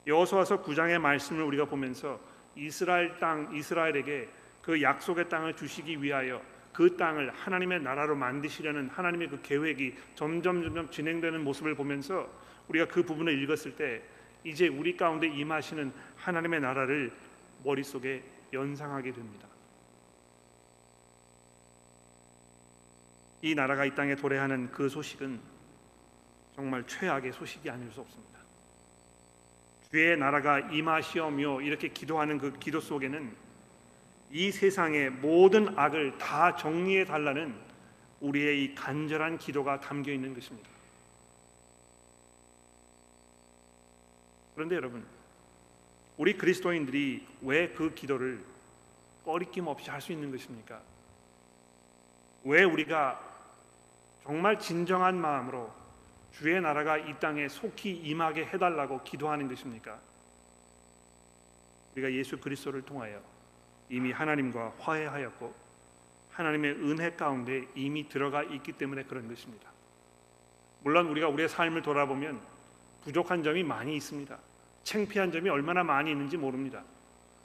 여호수아서 0.06 0.62
9장의 0.62 0.98
말씀을 1.00 1.42
우리가 1.42 1.64
보면서 1.64 2.20
이스라엘 2.54 3.18
땅 3.18 3.54
이스라엘에게 3.54 4.28
그 4.62 4.80
약속의 4.80 5.28
땅을 5.28 5.56
주시기 5.56 6.00
위하여 6.02 6.40
그 6.72 6.96
땅을 6.96 7.30
하나님의 7.30 7.82
나라로 7.82 8.14
만드시려는 8.14 8.90
하나님의 8.90 9.28
그 9.28 9.42
계획이 9.42 9.96
점점 10.14 10.62
점점 10.62 10.90
진행되는 10.90 11.42
모습을 11.42 11.74
보면서 11.74 12.28
우리가 12.68 12.86
그 12.86 13.02
부분을 13.02 13.42
읽었을 13.42 13.76
때 13.76 14.02
이제 14.44 14.68
우리 14.68 14.96
가운데 14.96 15.26
임하시는 15.26 15.92
하나님의 16.16 16.60
나라를 16.60 17.12
머릿속에 17.64 18.22
연상하게 18.52 19.12
됩니다. 19.12 19.48
이 23.42 23.54
나라가 23.54 23.84
이 23.84 23.94
땅에 23.94 24.14
도래하는 24.14 24.70
그 24.70 24.88
소식은 24.88 25.40
정말 26.54 26.86
최악의 26.86 27.32
소식이 27.32 27.68
아닐 27.68 27.90
수 27.90 28.00
없습니다. 28.00 28.38
주의 29.90 30.16
나라가 30.16 30.60
임하시오며 30.60 31.62
이렇게 31.62 31.88
기도하는 31.88 32.38
그 32.38 32.58
기도 32.58 32.80
속에는 32.80 33.34
이 34.30 34.50
세상의 34.50 35.10
모든 35.10 35.78
악을 35.78 36.18
다 36.18 36.56
정리해 36.56 37.04
달라는 37.04 37.54
우리의 38.20 38.64
이 38.64 38.74
간절한 38.74 39.38
기도가 39.38 39.80
담겨 39.80 40.10
있는 40.10 40.34
것입니다. 40.34 40.73
그런데 44.54 44.76
여러분, 44.76 45.04
우리 46.16 46.36
그리스도인들이 46.36 47.26
왜 47.42 47.72
그 47.74 47.94
기도를 47.94 48.44
꺼리낌 49.24 49.66
없이 49.66 49.90
할 49.90 50.00
수 50.00 50.12
있는 50.12 50.30
것입니까? 50.30 50.80
왜 52.44 52.62
우리가 52.62 53.20
정말 54.22 54.58
진정한 54.58 55.20
마음으로 55.20 55.72
주의 56.32 56.60
나라가 56.60 56.98
이 56.98 57.18
땅에 57.18 57.48
속히 57.48 57.90
임하게 57.96 58.46
해달라고 58.46 59.02
기도하는 59.02 59.48
것입니까? 59.48 59.98
우리가 61.94 62.12
예수 62.12 62.38
그리스도를 62.38 62.82
통하여 62.82 63.20
이미 63.88 64.12
하나님과 64.12 64.74
화해하였고 64.78 65.54
하나님의 66.32 66.72
은혜 66.72 67.12
가운데 67.12 67.66
이미 67.74 68.08
들어가 68.08 68.42
있기 68.42 68.72
때문에 68.72 69.04
그런 69.04 69.28
것입니다. 69.28 69.70
물론 70.82 71.06
우리가 71.06 71.28
우리의 71.28 71.48
삶을 71.48 71.82
돌아보면 71.82 72.40
부족한 73.04 73.42
점이 73.42 73.62
많이 73.62 73.96
있습니다. 73.96 74.36
창피한 74.82 75.32
점이 75.32 75.48
얼마나 75.48 75.82
많이 75.82 76.10
있는지 76.10 76.36
모릅니다. 76.36 76.82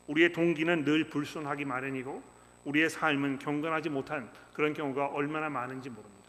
우리의 0.07 0.34
동기는 0.34 0.84
늘 0.84 1.05
불순하기 1.05 1.66
마련이고 1.66 2.22
우리의 2.66 2.89
삶은 2.89 3.39
경건하지 3.39 3.89
못한 3.89 4.30
그런 4.53 4.74
경우가 4.74 5.07
얼마나 5.07 5.49
많은지 5.49 5.89
모릅니다. 5.89 6.20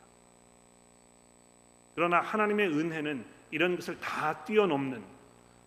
그러나 1.94 2.20
하나님의 2.20 2.68
은혜는 2.68 3.24
이런 3.50 3.76
것을 3.76 3.98
다 4.00 4.44
뛰어넘는 4.44 5.02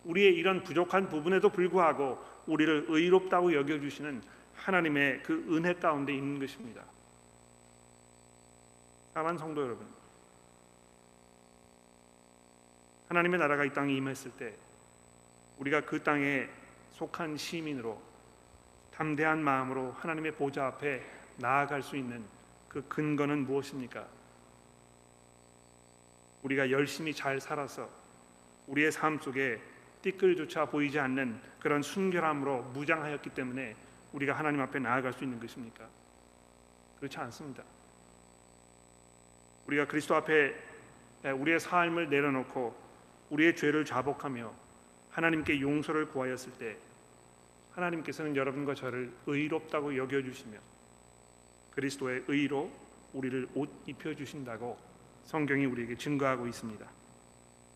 우리의 0.04 0.34
이런 0.34 0.62
부족한 0.62 1.08
부분에도 1.08 1.48
불구하고 1.50 2.22
우리를 2.46 2.86
의롭다고 2.88 3.52
여겨 3.54 3.80
주시는 3.80 4.22
하나님의 4.56 5.22
그 5.22 5.46
은혜 5.50 5.74
가운데 5.74 6.14
있는 6.14 6.38
것입니다. 6.38 6.82
사랑하는 9.12 9.38
성도 9.38 9.62
여러분, 9.62 9.86
하나님의 13.08 13.38
나라가 13.38 13.64
이 13.64 13.72
땅에 13.72 13.94
임했을 13.94 14.32
때 14.32 14.54
우리가 15.58 15.82
그 15.82 16.02
땅에 16.02 16.48
속한 16.92 17.36
시민으로 17.36 18.00
담대한 18.92 19.42
마음으로 19.42 19.92
하나님의 19.92 20.32
보좌 20.32 20.66
앞에 20.66 21.02
나아갈 21.36 21.82
수 21.82 21.96
있는 21.96 22.24
그 22.68 22.86
근거는 22.88 23.44
무엇입니까? 23.46 24.06
우리가 26.42 26.70
열심히 26.70 27.14
잘 27.14 27.40
살아서 27.40 27.88
우리의 28.66 28.92
삶 28.92 29.18
속에 29.18 29.60
띠끌조차 30.02 30.66
보이지 30.66 30.98
않는 31.00 31.40
그런 31.60 31.82
순결함으로 31.82 32.62
무장하였기 32.74 33.30
때문에 33.30 33.74
우리가 34.12 34.34
하나님 34.34 34.60
앞에 34.60 34.78
나아갈 34.78 35.12
수 35.12 35.24
있는 35.24 35.40
것입니까? 35.40 35.88
그렇지 36.98 37.18
않습니다. 37.18 37.62
우리가 39.66 39.86
그리스도 39.86 40.14
앞에 40.14 40.54
우리의 41.24 41.58
삶을 41.58 42.10
내려놓고 42.10 42.83
우리의 43.30 43.56
죄를 43.56 43.84
자복하며 43.84 44.52
하나님께 45.10 45.60
용서를 45.60 46.08
구하였을 46.08 46.52
때 46.52 46.76
하나님께서는 47.72 48.36
여러분과 48.36 48.74
저를 48.74 49.12
의롭다고 49.26 49.96
여겨 49.96 50.22
주시며 50.22 50.58
그리스도의 51.72 52.24
의로 52.28 52.70
우리를 53.12 53.48
옷 53.54 53.70
입혀 53.86 54.14
주신다고 54.14 54.78
성경이 55.24 55.66
우리에게 55.66 55.96
증거하고 55.96 56.46
있습니다. 56.46 56.86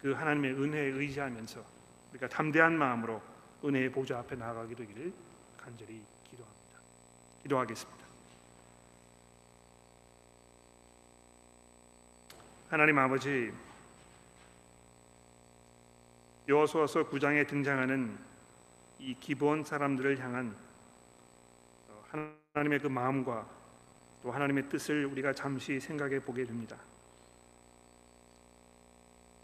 그 0.01 0.13
하나님의 0.13 0.53
은혜에 0.53 0.85
의지하면서 0.85 1.65
우리가 2.11 2.29
담대한 2.29 2.77
마음으로 2.77 3.21
은혜의 3.65 3.91
보좌 3.91 4.19
앞에 4.19 4.37
나아가게 4.37 4.75
되기를 4.75 5.13
간절히 5.57 6.01
기도합니다. 6.31 6.81
기도하겠습니다. 7.43 7.99
하나님 12.69 12.99
아버지 12.99 13.51
여호수아서 16.49 17.11
9장에 17.11 17.47
등장하는 17.47 18.17
이 18.99 19.15
기본 19.21 19.63
사람들을 19.65 20.19
향한 20.19 20.57
어, 21.89 22.03
하나님의 22.55 22.79
그 22.79 22.87
마음과 22.87 23.47
또 24.23 24.33
하나님의 24.33 24.71
뜻을 24.71 25.05
우리가 25.05 25.35
잠시 25.35 25.79
생각해 25.79 26.21
보게 26.21 26.47
됩니다. 26.47 26.79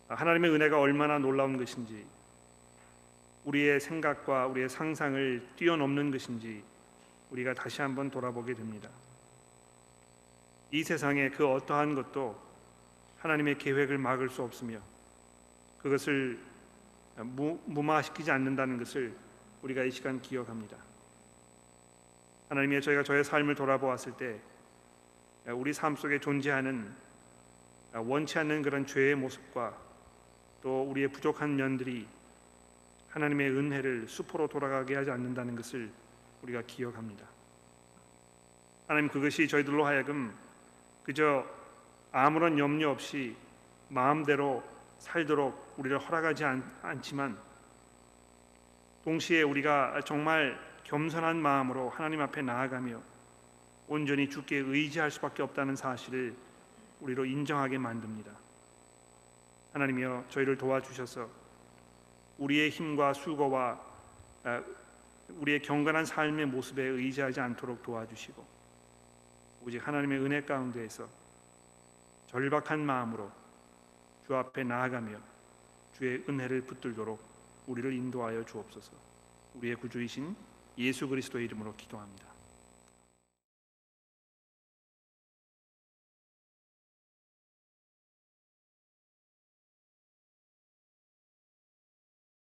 하나님의 0.08 0.50
은혜가 0.50 0.80
얼마나 0.80 1.18
놀라운 1.18 1.58
것인지 1.58 2.06
우리의 3.44 3.80
생각과 3.80 4.46
우리의 4.46 4.70
상상을 4.70 5.46
뛰어넘는 5.56 6.10
것인지 6.10 6.64
우리가 7.30 7.52
다시 7.52 7.82
한번 7.82 8.10
돌아보게 8.10 8.54
됩니다. 8.54 8.88
이 10.70 10.82
세상의 10.82 11.32
그 11.32 11.46
어떠한 11.46 11.96
것도 11.96 12.40
하나님의 13.18 13.58
계획을 13.58 13.98
막을 13.98 14.30
수 14.30 14.42
없으며 14.42 14.78
그것을 15.82 16.53
무, 17.16 17.60
무마시키지 17.66 18.30
않는다는 18.30 18.78
것을 18.78 19.14
우리가 19.62 19.84
이 19.84 19.90
시간 19.90 20.20
기억합니다. 20.20 20.76
하나님의 22.48 22.82
저희가 22.82 23.02
저의 23.02 23.24
삶을 23.24 23.54
돌아보았을 23.54 24.12
때 24.16 24.40
우리 25.46 25.72
삶 25.72 25.96
속에 25.96 26.18
존재하는 26.20 26.92
원치 27.92 28.38
않는 28.38 28.62
그런 28.62 28.86
죄의 28.86 29.14
모습과 29.14 29.76
또 30.62 30.82
우리의 30.82 31.08
부족한 31.08 31.56
면들이 31.56 32.06
하나님의 33.10 33.50
은혜를 33.50 34.08
수포로 34.08 34.48
돌아가게 34.48 34.96
하지 34.96 35.10
않는다는 35.10 35.54
것을 35.54 35.90
우리가 36.42 36.62
기억합니다. 36.66 37.24
하나님 38.88 39.08
그것이 39.08 39.46
저희들로 39.46 39.86
하여금 39.86 40.34
그저 41.04 41.46
아무런 42.12 42.58
염려 42.58 42.90
없이 42.90 43.36
마음대로 43.88 44.62
살도록 45.04 45.74
우리를 45.76 45.98
허락하지 45.98 46.44
않, 46.44 46.64
않지만 46.82 47.38
동시에 49.04 49.42
우리가 49.42 50.00
정말 50.06 50.58
겸손한 50.84 51.36
마음으로 51.36 51.90
하나님 51.90 52.22
앞에 52.22 52.40
나아가며 52.40 53.00
온전히 53.86 54.30
주께 54.30 54.56
의지할 54.56 55.10
수밖에 55.10 55.42
없다는 55.42 55.76
사실을 55.76 56.34
우리로 57.00 57.26
인정하게 57.26 57.76
만듭니다. 57.76 58.32
하나님이여 59.74 60.24
저희를 60.30 60.56
도와주셔서 60.56 61.28
우리의 62.38 62.70
힘과 62.70 63.12
수고와 63.12 63.78
아, 64.44 64.62
우리의 65.28 65.60
경건한 65.60 66.06
삶의 66.06 66.46
모습에 66.46 66.82
의지하지 66.82 67.40
않도록 67.40 67.82
도와주시고 67.82 68.44
오직 69.66 69.86
하나님의 69.86 70.18
은혜 70.20 70.42
가운데에서 70.42 71.06
절박한 72.28 72.80
마음으로 72.84 73.43
주 74.26 74.34
앞에 74.34 74.64
나아가며 74.64 75.18
주의 75.96 76.24
은혜를 76.28 76.62
붙들도록 76.62 77.20
우리를 77.66 77.92
인도하여 77.92 78.44
주옵소서. 78.44 78.92
우리의 79.54 79.76
구주이신 79.76 80.34
예수 80.78 81.08
그리스도의 81.08 81.44
이름으로 81.44 81.74
기도합니다. 81.76 82.33